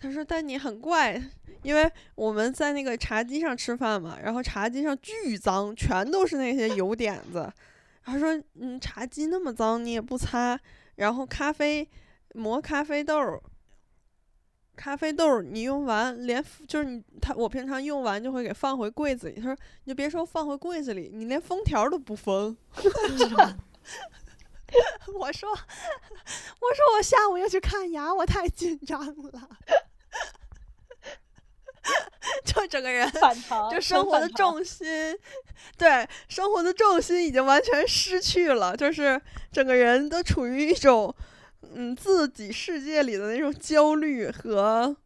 [0.00, 1.22] 他说但你很怪，
[1.62, 7.48] 因为我们在那个茶几上吃饭嘛，然后茶几上巨脏，全都是那些油点子。
[8.02, 10.58] 他说：嗯，茶几那么脏，你也不擦，
[10.96, 11.88] 然后咖啡
[12.34, 13.40] 磨咖啡豆。”
[14.78, 19.34] 咖啡豆你用完连就是你他我平常用完就会给放回柜子里。
[19.40, 22.56] 他说你就别说放回柜子里，你连封条都不封。
[25.18, 29.48] 我说我说我下午要去看牙，我太紧张了，
[32.44, 34.86] 就整个人反常，就生活的重心，
[35.76, 41.12] 对生活的重心已经完全失去了，就是整个人都处于一种。
[41.62, 44.96] 嗯，自己世界里的那种焦虑和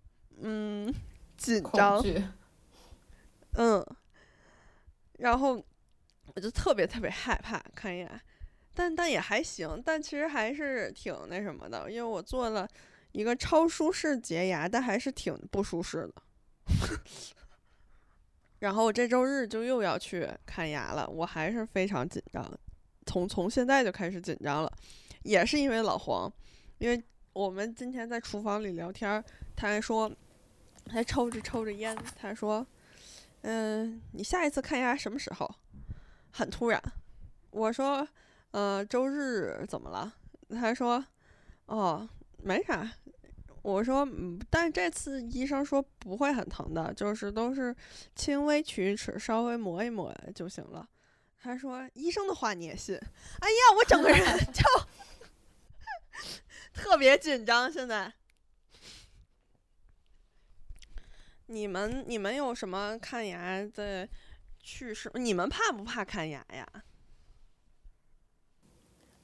[0.41, 0.93] 嗯
[1.37, 2.03] 紧张，
[3.55, 3.85] 嗯，
[5.19, 5.65] 然后
[6.35, 8.23] 我就特别特别害怕看牙，
[8.75, 12.69] 但但也还行，但其实还是挺那什么的，因为我做了
[13.13, 16.23] 一个超舒适洁牙，但还是挺不舒适的。
[18.61, 22.49] 然后我这周日就又要去看牙了，我还是非常紧张，
[23.07, 24.73] 从从现在就开始紧张了。
[25.23, 26.33] 也是因为老黄，
[26.79, 29.23] 因为我们今天在厨房里聊天，
[29.57, 30.11] 他还说，
[30.91, 32.67] 还抽着抽着烟，他说，
[33.43, 35.49] 嗯、你下一次看牙什么时候？
[36.31, 36.83] 很突然，
[37.51, 38.07] 我说，
[38.53, 40.13] 呃，周日怎么了？
[40.51, 41.05] 他说，
[41.67, 42.09] 哦，
[42.39, 42.91] 没啥。
[43.63, 47.75] 我说，嗯，但这次医生说不会很疼的，就是都是
[48.17, 50.89] 轻微龋齿，稍微磨一磨就行了。
[51.41, 52.97] 他说医生的话你也信？
[52.97, 54.19] 哎呀，我整个人
[54.53, 54.65] 就
[56.75, 57.71] 特别紧张。
[57.71, 58.13] 现在，
[61.47, 64.09] 你们你们有什么看牙的
[64.61, 65.11] 趣事？
[65.15, 66.67] 你们怕不怕看牙呀？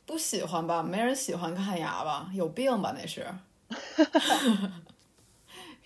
[0.04, 0.82] 不喜欢吧？
[0.82, 2.30] 没人喜欢看牙吧？
[2.34, 2.94] 有病吧？
[2.96, 3.26] 那是，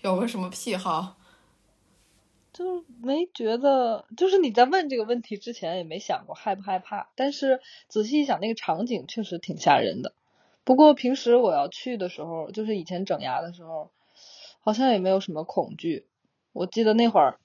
[0.01, 1.17] 有个什么癖好？
[2.53, 10.13] 就没觉得，就是你在问这个问题之前也没想过害不害怕，但是仔细一想，那个场景确实挺吓人的。
[10.63, 13.91] 不过平时我要去的时候，就是以前整牙的时候，
[14.61, 16.07] 好像也没有什么恐惧。
[16.53, 17.39] 我记得那会儿，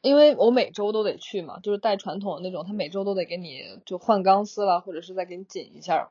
[0.00, 6.10] 因为我每周都得去嘛，就是带传统的那种，他每周都得给你就换钢丝了，或者是再给你紧一下。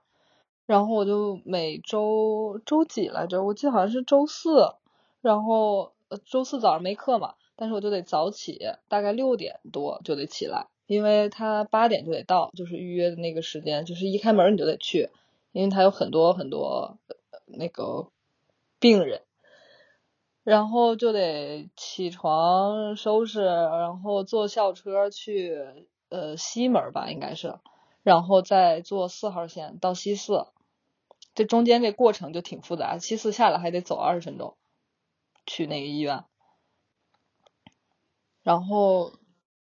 [0.66, 3.44] 然后我就每周周几来着？
[3.44, 4.76] 我记得好像是周四，
[5.22, 7.34] 然后呃周四早上没课嘛。
[7.56, 15.10] 但是我就得早起，大概六点多就得起来，因为他八点就得到，就是预约的那个时间，就是一开门你就得去，
[15.52, 16.98] 因为他有很多很多
[17.46, 18.10] 那个
[18.80, 19.24] 病人，
[20.44, 27.60] 然后就得起床收拾，然后坐校车去呃西门吧，应该是，
[28.04, 30.48] 然后再坐四号线到西四，
[31.36, 34.56] 这中间这过程就挺复杂，西四下来还得走二十分钟
[35.46, 36.24] 去那个医院。
[38.42, 39.12] 然后，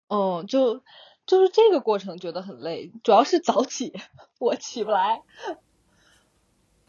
[0.08, 0.82] 嗯，就
[1.26, 3.92] 就是这个过程觉得很累，主要是早起，
[4.40, 5.24] 我起不来，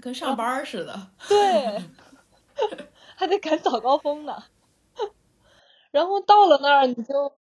[0.01, 1.11] 跟上班似的。
[1.29, 1.83] 对，
[3.17, 4.45] 还得赶早高峰呢。
[5.91, 7.33] 然后到了那儿，你就，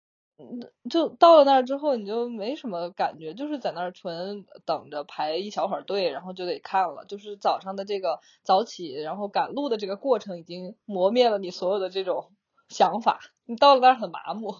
[0.89, 7.05] 就到了那儿之后，你就没什么感觉，就是在那儿纯等着排一小会儿队，然后就得看了。
[7.07, 12.31] 就是早上的这个早起，然后赶路的这个过程，已经磨灭了你所有的这种
[12.69, 13.19] 想法。
[13.47, 14.55] 你到了那儿很麻木。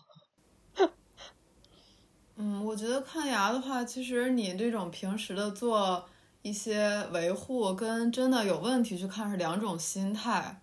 [2.39, 6.05] 嗯，我觉得看牙的话，其实你这种平时的做
[6.47, 10.61] 一些维护，跟真的有问题去看是两种心态。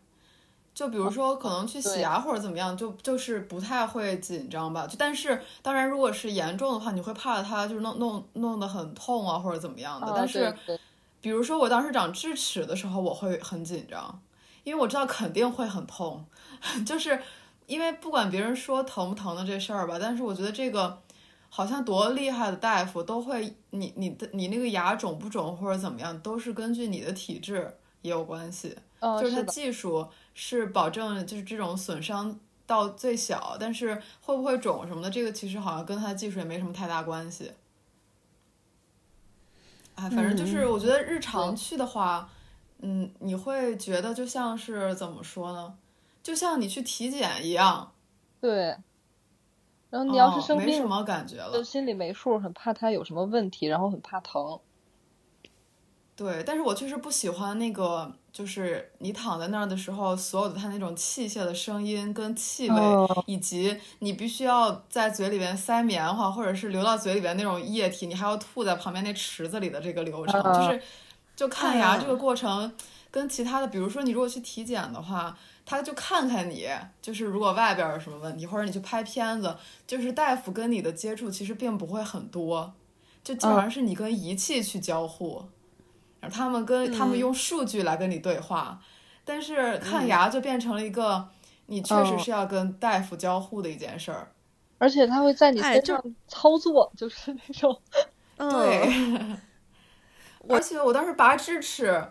[0.73, 4.87] 就比如说，可能去洗牙或者怎么样，就就是不太会紧张吧。
[4.87, 10.13] 就但是，当然，如果是严重的话，你会怕它就是弄弄弄得很痛啊，或者怎么样的。
[10.15, 10.55] 但是，
[11.19, 14.21] 比如说我当时长智齿的时候，我会很紧张，
[14.63, 16.25] 因为我知道肯定会很痛，
[16.87, 17.21] 就是
[17.67, 20.97] 因为不管别人说疼不疼的这事儿吧，但是我觉得这个
[21.55, 28.75] 好像多厉害的大夫都会，你你的你那个牙肿不肿或者怎么样，都是根据你的体质也有关系。
[28.99, 32.35] 哦、就是他技术是保证就是这种损伤
[32.65, 37.51] 到最小，但是会不会肿什么的，这个其实好像跟它技术也没什么太大关系。
[39.93, 42.27] 哎，反正就是我觉得日常去的话，
[42.79, 45.75] 嗯，你会觉得就像是怎么说呢？
[46.23, 47.91] 就像你去体检一样。
[48.41, 48.75] 对。
[49.93, 54.59] 然后你要是生病，没什么感觉了，就心里没数，很怕它有什么问题，然后很怕疼。
[56.15, 70.81] 对，但是我确实不喜欢那个，就是你躺在那儿的时候，所有的它那种器械的声音跟气味，哦、以及你必须要在嘴里边塞棉花，或者是流到嘴里边那种液体，你还要吐在旁边那池子里的这个流程，哦、就是
[71.35, 72.73] 就看牙这个过程，
[73.11, 76.67] 跟其他的，比如说你如果去体检的话，他就看看你，
[77.01, 79.55] 就是如果外边有什么问题，或者你去拍片子，
[79.87, 82.73] 就是大夫跟你的接触其实并不会很多，
[83.23, 85.45] 就基本上是你跟仪器去交互。
[86.31, 88.85] 他们跟他们用数据来跟你对话，嗯、
[89.25, 91.27] 但是看牙就变成了一个
[91.65, 94.31] 你确实是要跟大夫交互的一件事儿，
[94.77, 97.81] 而且他会在你身上操作，哎、就,就是那种，
[98.37, 98.87] 对。
[99.19, 99.37] 嗯、
[100.47, 102.05] 而且我当时拔智齿，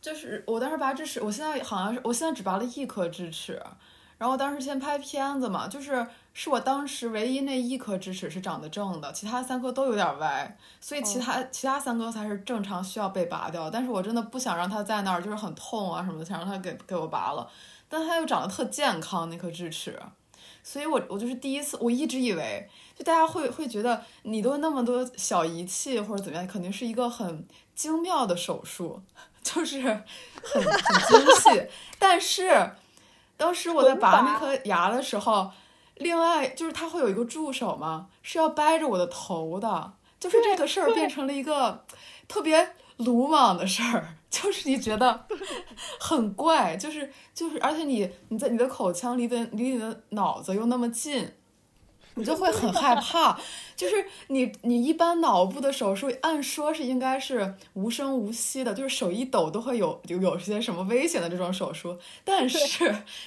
[0.00, 3.60] 就是我当时拔智齿，我现在好像是我现在只拔了一颗智齿，
[4.16, 13.70] 然后当时先拍片子嘛，就是是我当时唯一那一颗智齿是长得正的，其他三颗都有点歪，所以其他、哦、其他三颗才是正常需要被拔掉。
[13.70, 17.48] 但是我真的不想让它在那儿，就是很痛啊什么的，想让它给给我拔了。
[17.88, 20.00] 但它又长得特健康那颗智齿，
[20.62, 29.00] 所以我我就是第一次，我一直以为就大家会会觉得你都那么多小仪器或者怎么样，肯定是一个很精妙的手术，
[29.54, 29.82] 就是
[30.42, 31.66] 很很精细，
[31.98, 32.72] 但是。
[33.40, 35.48] 当时我在拔那颗牙的时候，
[35.94, 41.84] 另外就是他会有一个助手嘛，是要掰着我的头的，就是这个事儿变成了一个
[42.26, 45.24] 特别鲁莽的事儿， 就是你觉得
[46.00, 51.32] 很怪，就是就是，而且你你在你的口腔离的离你的脑子又那么近，
[52.18, 53.38] 你就会很害怕。
[53.76, 62.58] 就是你你一般脑部的手术，按说是应该是无声无息的，就是手一抖都会有有有些什么危险的这种手术，但是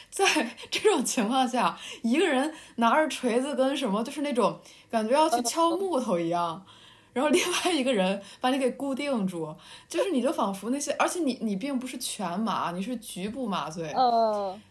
[0.10, 6.66] 在这种情况下，一个人拿着锤子跟什么，就是那种感觉要去敲木头一样。
[7.14, 9.54] 然后另外一个人把你给固定住，
[9.89, 14.62] 就是你就仿佛那些，而且你你并不是全麻，你是局部麻醉，嗯，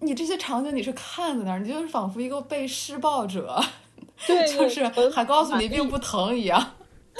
[0.00, 3.60] 你这些场景你是看在那儿，你就是仿佛一个被施暴者，
[4.26, 6.74] 对， 就是还告诉你并不疼一样，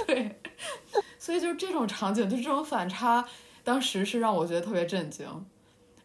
[0.07, 0.41] 对，
[1.19, 3.27] 所以就是这种场景，就这种反差，
[3.65, 5.27] 当时是让我觉得特别震惊，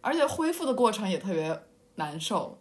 [0.01, 1.61] 而且恢复的过程也特别
[1.95, 2.59] 难受。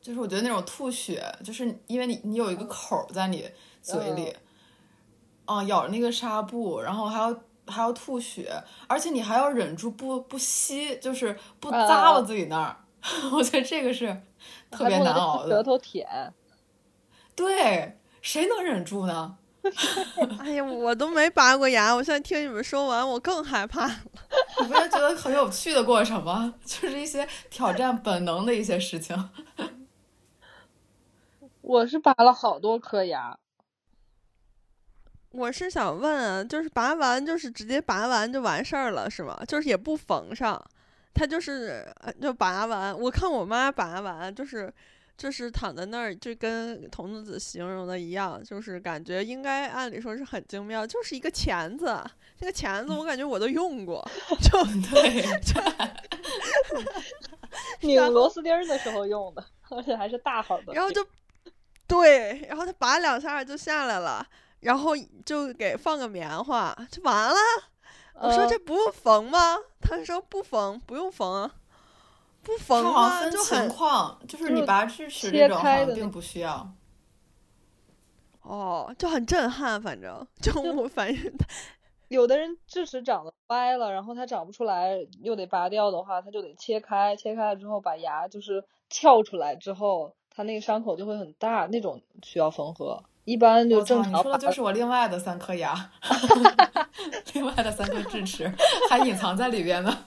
[0.00, 3.50] 就是我觉得那种吐血，就是因为你你有一个口儿在你
[3.82, 4.32] 嘴里，
[5.46, 7.36] 嗯、咬着那个纱布，然后还要
[7.66, 12.76] 还要吐血，而且你还要忍住不不吸，就是不扎到自己那儿。
[13.32, 14.22] 我觉得这个是
[14.70, 15.50] 特别难熬的。
[15.50, 16.32] 舌头舔。
[17.34, 19.36] 对，谁能忍住呢？
[20.38, 23.94] 哎呀，我都没拔过牙，我现在听你们说完，我更害怕了。
[24.62, 26.54] 你不是觉得很有趣的过程吗？
[26.64, 29.30] 就是一些挑战本能的一些事情。
[31.62, 33.36] 我是拔了好多颗牙，
[35.36, 39.38] 我是想问啊，就是拔完就是直接拔完就完事儿了是吗？
[39.46, 40.60] 就是也不缝上，
[41.14, 42.98] 他就是呃就拔完。
[42.98, 44.72] 我看我妈拔完就是
[45.16, 51.98] 就是躺在那儿，就跟童子子形容的一样，就是感觉应该按理说是很精妙，就是一个钳子。
[52.38, 54.06] 这个钳子我感觉我都用过，
[54.42, 55.58] 就对，就
[57.80, 60.74] 拧螺丝钉儿的时候用的，而且还是大号的。
[60.74, 61.02] 然后就
[61.86, 64.26] 对，然后他拔两下就下来了，
[64.66, 64.90] 然后
[65.24, 67.36] 就给放个棉花就完了。
[68.14, 69.56] 我说呃这不用缝吗？
[69.80, 71.54] 他说不缝，不用缝啊，
[72.42, 73.30] 不缝好像吗？
[73.30, 76.68] 就分情很况，就是你拔智齿切这种好开的那像并不需要。
[78.42, 81.32] 哦，就很震撼，反正就我反正
[82.08, 93.04] 有的人智齿长得歪了，然后它长不出来，又得拔掉的话，他就得切开，切开了之后把牙就是撬出来之后，他那个伤口就会很大，那种需要缝合。
[93.26, 95.74] 一般就，你正常你说的就是我另外的三颗牙，
[97.34, 98.50] 另外的三颗智齿
[98.88, 99.98] 还隐藏在里边呢。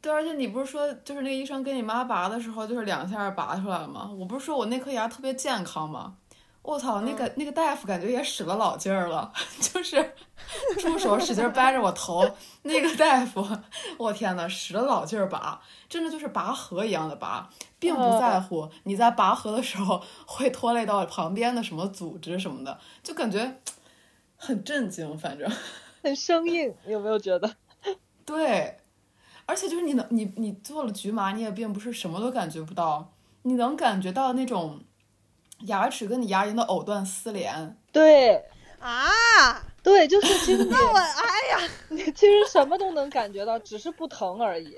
[0.00, 4.10] 对，而且你不是说，就是那个医生给你妈拔的时候，就是两下拔出来了吗？
[4.18, 6.14] 我不是说我那颗牙特别健康吗？
[6.62, 10.14] 我操，那个那个大夫感觉也使了老劲儿了， 就是
[10.78, 12.24] 助手使劲掰着我头，
[12.62, 13.44] 那个大夫，
[13.98, 17.50] 我天呐，使了老劲儿拔，真的就是拔河一样的拔，
[17.80, 23.60] 并不在乎你在拔河的时候会拖累到旁边的什么组织什么的，就感觉
[24.36, 25.50] 很震惊，反正。
[26.02, 27.56] 很生硬，有没有觉得？
[28.24, 28.76] 对，
[29.46, 34.80] 而且就是你能你你做了局麻，你也并不是什么都感觉不到，你能感觉到那种
[35.66, 37.76] 牙齿跟你牙龈的藕断丝连。
[37.92, 38.44] 对
[38.80, 44.76] 啊，对，就是其实那我哎呀， 你其实什么都能感觉到，只是不疼而已。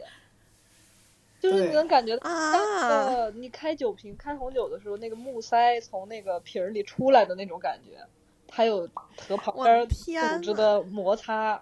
[1.41, 2.53] 就是你能感觉到，啊
[2.87, 8.03] 呃，你开酒瓶、开红酒的时候，那个木塞从那个瓶儿里出来的那种感觉，
[8.51, 8.89] 还有
[9.29, 11.61] 和旁边组织的摩擦，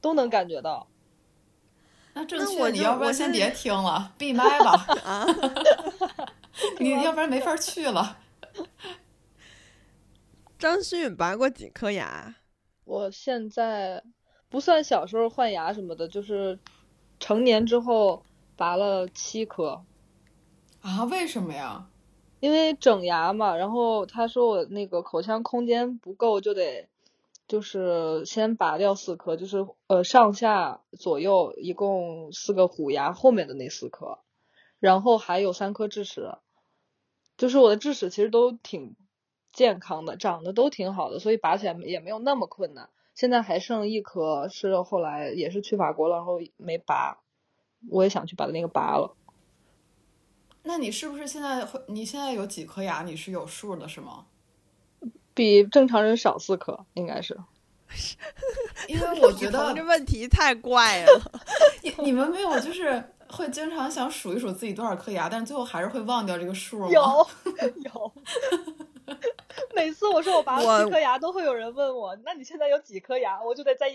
[0.00, 0.84] 都能感觉到。
[2.12, 4.72] 那正确，那我你要不然我先别听了，闭麦吧。
[5.04, 5.24] 啊，
[6.80, 8.18] 你要不然没法去了。
[10.58, 12.36] 张馨予拔过几颗牙？
[12.84, 14.02] 我现在
[14.48, 16.58] 不算小时候换牙什么的，就是
[17.18, 18.24] 成年之后
[18.56, 19.84] 拔了七颗，
[20.82, 21.04] 啊？
[21.04, 21.88] 为什么呀？
[22.40, 23.56] 因为整牙嘛。
[23.56, 26.88] 然后他说我那个口腔空间不够，就得
[27.46, 34.18] 就是先拔掉四颗，就是呃上下左右一共四个虎牙，后面的那四颗，
[34.78, 36.34] 然后还有三颗智齿，
[37.40, 38.94] 就是我的智齿其实都挺
[39.50, 42.90] 健康的，长得都挺好的，所以拔起来也没有那么困难。
[43.14, 47.22] 现在还剩一颗，是后来也是去法国了，然后没拔，
[47.88, 49.16] 我也想去把那个拔了。
[50.64, 51.80] 那你是不是现在会？
[51.88, 53.02] 你现在有几颗牙？
[53.04, 54.26] 你是有数的，是吗？
[55.32, 57.38] 比正常人少四颗，应该是。
[58.86, 61.08] 因为 我觉得这问题太怪了。
[61.82, 66.88] 你你们没有就是会经常想数一数自己多少颗牙，但是最后还是会忘掉这个数吗？
[66.90, 67.28] 有
[67.84, 68.12] 有，
[69.74, 73.40] 每次我说我拔了我七颗牙，都会有人问我，那你现在有几颗牙？
[73.42, 73.86] 我就得在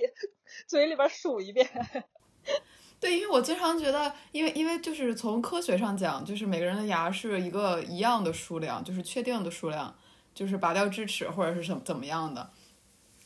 [0.66, 1.70] 嘴里边数一遍。
[3.00, 9.94] 对，因为我经常觉得，因为因为就是从科学上讲，就是每个人的牙是一个一样的数量，就是确定的数量，
[10.34, 12.50] 就是拔掉智齿或者是什么怎么样的。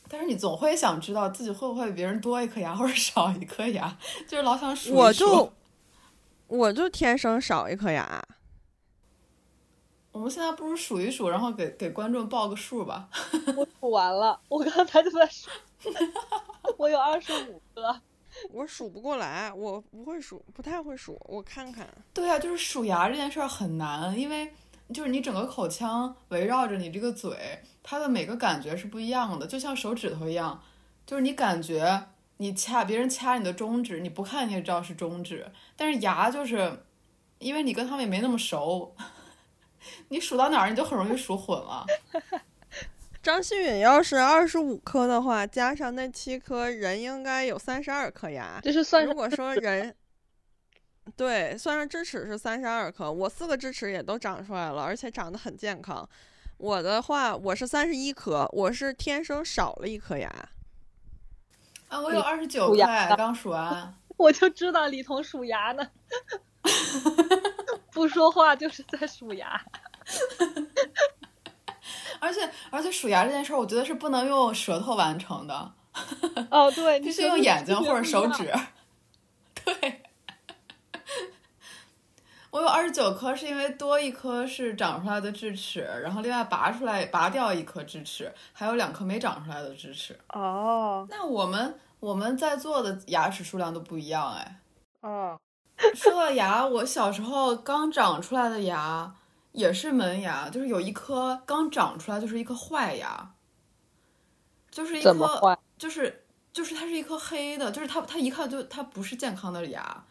[0.08, 3.96] 但是你总会想知道自己会不会比别人多一颗牙或者少一颗牙，
[4.26, 4.96] 就是老想数数。
[4.96, 5.52] 我就
[6.50, 8.20] 我就天生少一颗牙。
[10.10, 13.08] 我们现在不如数一数，然后给给观众报个数吧。
[13.56, 15.48] 我数完了，我刚才就在数，
[16.76, 18.00] 我有二十五颗。
[18.50, 21.16] 我数不过来，我不会数，不太会数。
[21.26, 21.86] 我看看。
[22.12, 24.52] 对呀、就是数牙这件事儿很难，因为
[24.92, 30.60] 就是你整个口腔围绕着你这个嘴，它的每个感觉是不一样的，就像手指头一样，
[31.06, 32.08] 就是你感觉
[32.40, 36.84] 你掐别人掐你的中指，你不看你也知道是中指，但是牙就是
[37.38, 38.96] 因为你跟他们也没那么熟，
[40.08, 41.84] 你数到哪儿你就很容易数混了。
[43.22, 48.58] 张馨予要是二十五颗的话，加上那七颗，人应该有三十二颗牙。
[48.62, 49.94] 就是算如果说人，
[51.14, 56.08] 对，算上智齿是三十二颗，我四个智齿也都长出来了，而且长得很健康。
[56.56, 60.48] 我的话，我是三十一颗，我是天生少了一颗牙。
[61.90, 63.94] 啊，我有二十九数牙颗哎，刚数完。
[64.16, 65.86] 我就知道李彤数牙呢，
[67.92, 69.60] 不说话就是在数牙。
[72.20, 75.72] 而且而且数牙这件事儿，我觉得是不能用舌头完成的，
[76.50, 78.52] 哦，对， 必须用眼睛或者手指。
[79.64, 80.02] 对，
[82.50, 90.18] 我有二十九颗，是因为多一颗是长出来的智齿，然后另外拔出来拔掉一颗智齿，还有两颗没长出来的智齿。
[90.34, 94.60] 哦，那我们我们在座的牙齿数量都不一样哎。
[95.00, 95.40] 哦，
[95.94, 99.14] 说到牙，我小时候刚长出来的牙
[99.52, 103.32] 也是门牙，就是有一颗刚长出来就是一颗坏牙，
[104.70, 105.58] 就是一颗坏？
[105.78, 110.04] 就是就是它是一颗黑的，就是它它一看就它不是健康的牙，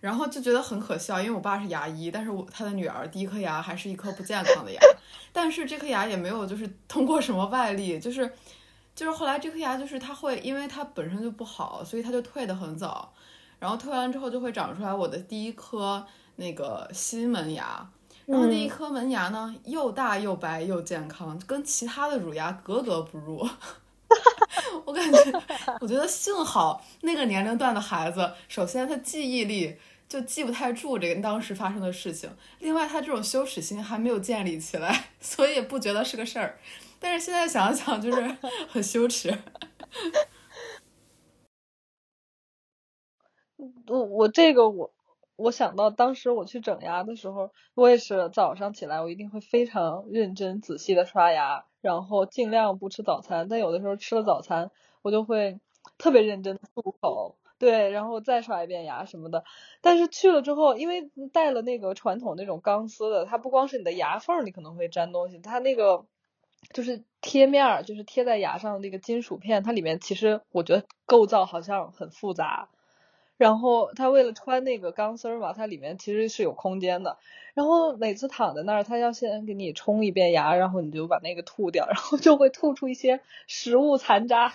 [0.00, 4.80] 然后就觉得很可笑，因为我爸是牙医，但是我他的女儿第一颗牙还是一颗不健康的牙，
[5.32, 8.30] 但是这颗牙也没有就是通过什么外力，就是
[8.94, 13.12] 就是后来这颗牙就是它会因为它本身就不好，所以它就退得很早，
[13.58, 17.88] 然后退完之后就会长出来我的第一颗那个新门牙。
[18.26, 23.48] 然后那一颗门牙呢，又大又白又健康，跟其他的乳牙格格不入。
[24.84, 25.18] 我感觉，
[25.80, 29.78] 我觉得幸好那个年龄段的孩子，首先他记忆力
[30.08, 32.30] 就记不太住这个当时发生的事情，
[32.60, 36.58] 另外他这种羞耻心还没有建立起来， 所以不觉得是个事儿。
[36.98, 38.36] 但是现在想想，就是
[38.68, 39.36] 很羞耻。
[43.86, 44.92] 我我这个我
[45.36, 53.48] 我想到当时我去整牙的时候，我也是早上起来我一定会非常认真仔细的刷牙，然后尽量不吃早餐。
[53.48, 54.70] 但有的时候吃了早餐，
[55.02, 55.58] 我就会
[55.98, 59.44] 特别认真的漱口，对，然后再刷一遍牙什么的。
[59.80, 66.04] 但是去了之后，因为带了那个传统那种钢丝的，它不光是你的牙缝你可能会粘东西，它那个
[66.72, 72.68] 就是贴面儿，就是贴在牙上那个金属片，它里面其实我觉得构造好像很复杂。
[73.36, 77.18] 然后它为了穿那个钢丝儿嘛，它里面其实是有空间的。
[77.54, 84.52] 然后每次躺在那儿，它要先给你冲一遍牙，然后你就把那个吐掉，然后就会吐出一些食物残渣。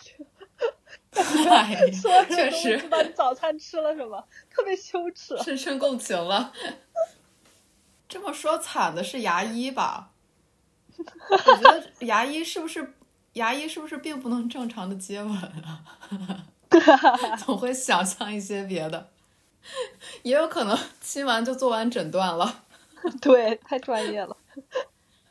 [1.50, 5.38] 哎所有人确实知道你早餐吃了什么，特别羞耻。
[5.44, 6.52] 深深共情了。
[8.10, 10.12] 这么说惨的是牙医吧？
[10.98, 12.96] 我觉得牙医是不是
[13.34, 15.84] 牙医是不是并不能正常的接吻啊？
[17.38, 19.12] 总会想象一些别的，
[20.24, 22.64] 也有可能亲完就做完诊断了。
[23.22, 24.38] 对，太专业了，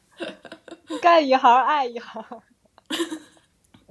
[1.00, 2.24] 干一行爱一行。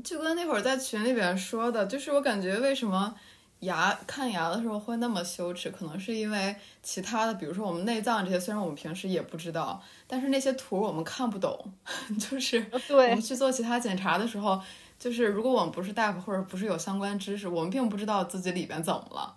[0.04, 3.16] 就跟那会儿在群里边说的，就是我感觉为什么
[3.60, 11.74] 牙看牙的时候会那么羞耻，可能是因为其他的，比如说我们内脏这些，虽然我们平时也不知道，但是那些图我们看不懂，
[12.20, 14.62] 就是我们去做其他检查的时候，
[14.98, 19.36] 就是如果我们不是大夫或者不是有相关知识，我们并不知道自己里边怎么了。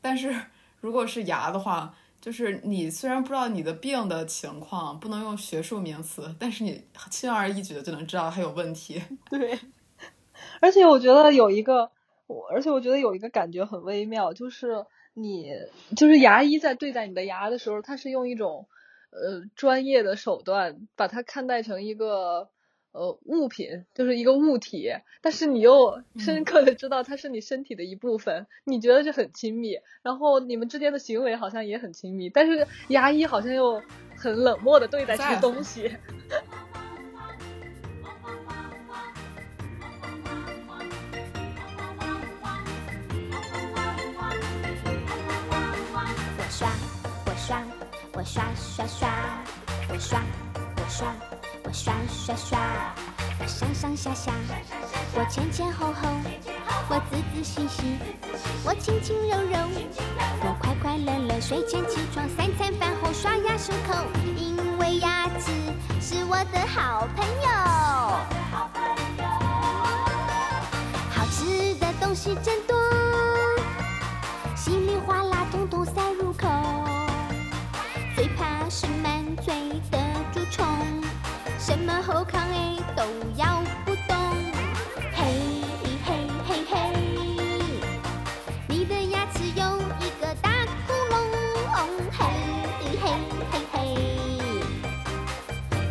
[0.00, 0.34] 但是
[0.80, 9.02] 如果是牙的话，就是你虽然不知道你的病的情况，不能用学术名词，但是你轻而易举的就能知道它有问题。
[9.28, 9.58] 对，
[10.60, 11.90] 而且我觉得有一个，
[12.26, 14.84] 我而且我觉得有一个感觉很微妙，就是
[15.14, 15.52] 你
[15.96, 18.66] 就是牙医在对待你的牙的时候，他是用一种
[19.10, 22.48] 呃专业的手段把它看待成一个
[22.92, 24.90] 呃物品，就是一个物体，
[25.20, 33.82] 但是你又深刻的知道它是你身体的一部分，你觉得这很亲密，然后你们之间的行为好像也很亲密，但是牙医好像又
[34.16, 35.90] 很冷漠的对待这些东西。
[48.24, 49.08] 刷刷刷，
[49.88, 50.18] 我刷，
[50.76, 51.06] 我刷，
[51.62, 52.58] 我刷刷刷，
[53.38, 54.32] 我上上下下，
[55.14, 56.08] 我前前后后，
[56.88, 57.98] 我仔仔细细，
[58.64, 59.58] 我轻轻柔柔，
[60.40, 64.02] 我快快乐乐，睡前起床，三餐饭后刷牙漱口，
[64.36, 65.52] 因为牙齿
[66.00, 67.48] 是我的好朋友。
[71.10, 72.74] 好吃的东西真多，
[81.94, 83.04] 么后康哎都
[83.36, 84.16] 咬不动。
[85.14, 85.22] 嘿
[86.04, 86.74] 嘿嘿嘿，
[88.66, 90.50] 你的牙齿有一个大
[90.88, 91.14] 窟窿，
[92.10, 92.18] 嘿
[93.00, 93.04] 嘿
[93.52, 93.76] 嘿嘿，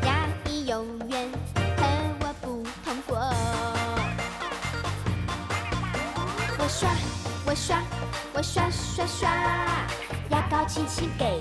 [0.05, 1.31] 牙医永远
[1.77, 1.81] 和
[2.19, 2.45] 我不
[2.83, 3.17] 同过。
[6.59, 6.89] 我刷，
[7.45, 7.81] 我刷，
[8.33, 9.29] 我刷刷刷，
[10.31, 11.32] 牙膏轻轻给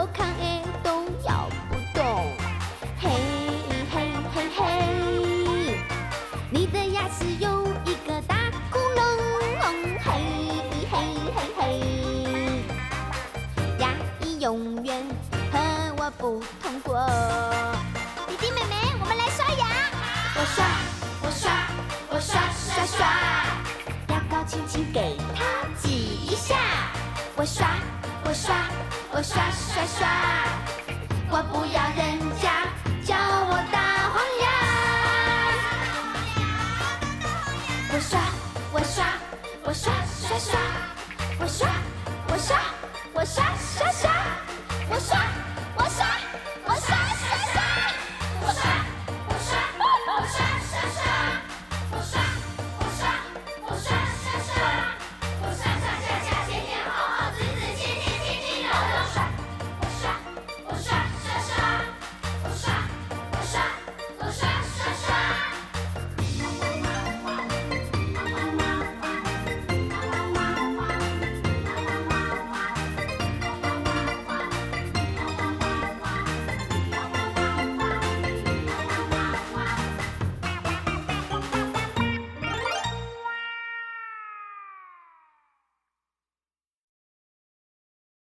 [0.00, 2.32] 我看哎都咬不动。
[3.00, 3.10] 嘿
[3.90, 3.94] 嘿
[4.32, 4.60] 嘿嘿，
[6.52, 8.36] 你的牙齿有一个大
[8.70, 9.00] 窟窿，
[9.98, 10.06] 嘿
[10.88, 10.94] 嘿
[11.34, 11.60] 嘿嘿，
[13.80, 13.90] 牙
[14.20, 15.04] 医永远
[15.50, 15.58] 和
[15.96, 17.04] 我不同过。
[18.28, 19.66] 弟弟妹妹，我们来刷牙。
[20.36, 20.64] 我刷，
[21.22, 21.50] 我刷，
[22.10, 23.04] 我刷刷刷，
[24.10, 26.54] 牙膏轻轻给它挤一下。
[27.34, 27.66] 我刷，
[28.24, 28.54] 我刷，
[29.18, 30.06] 我刷刷刷，
[31.28, 32.37] 我不要人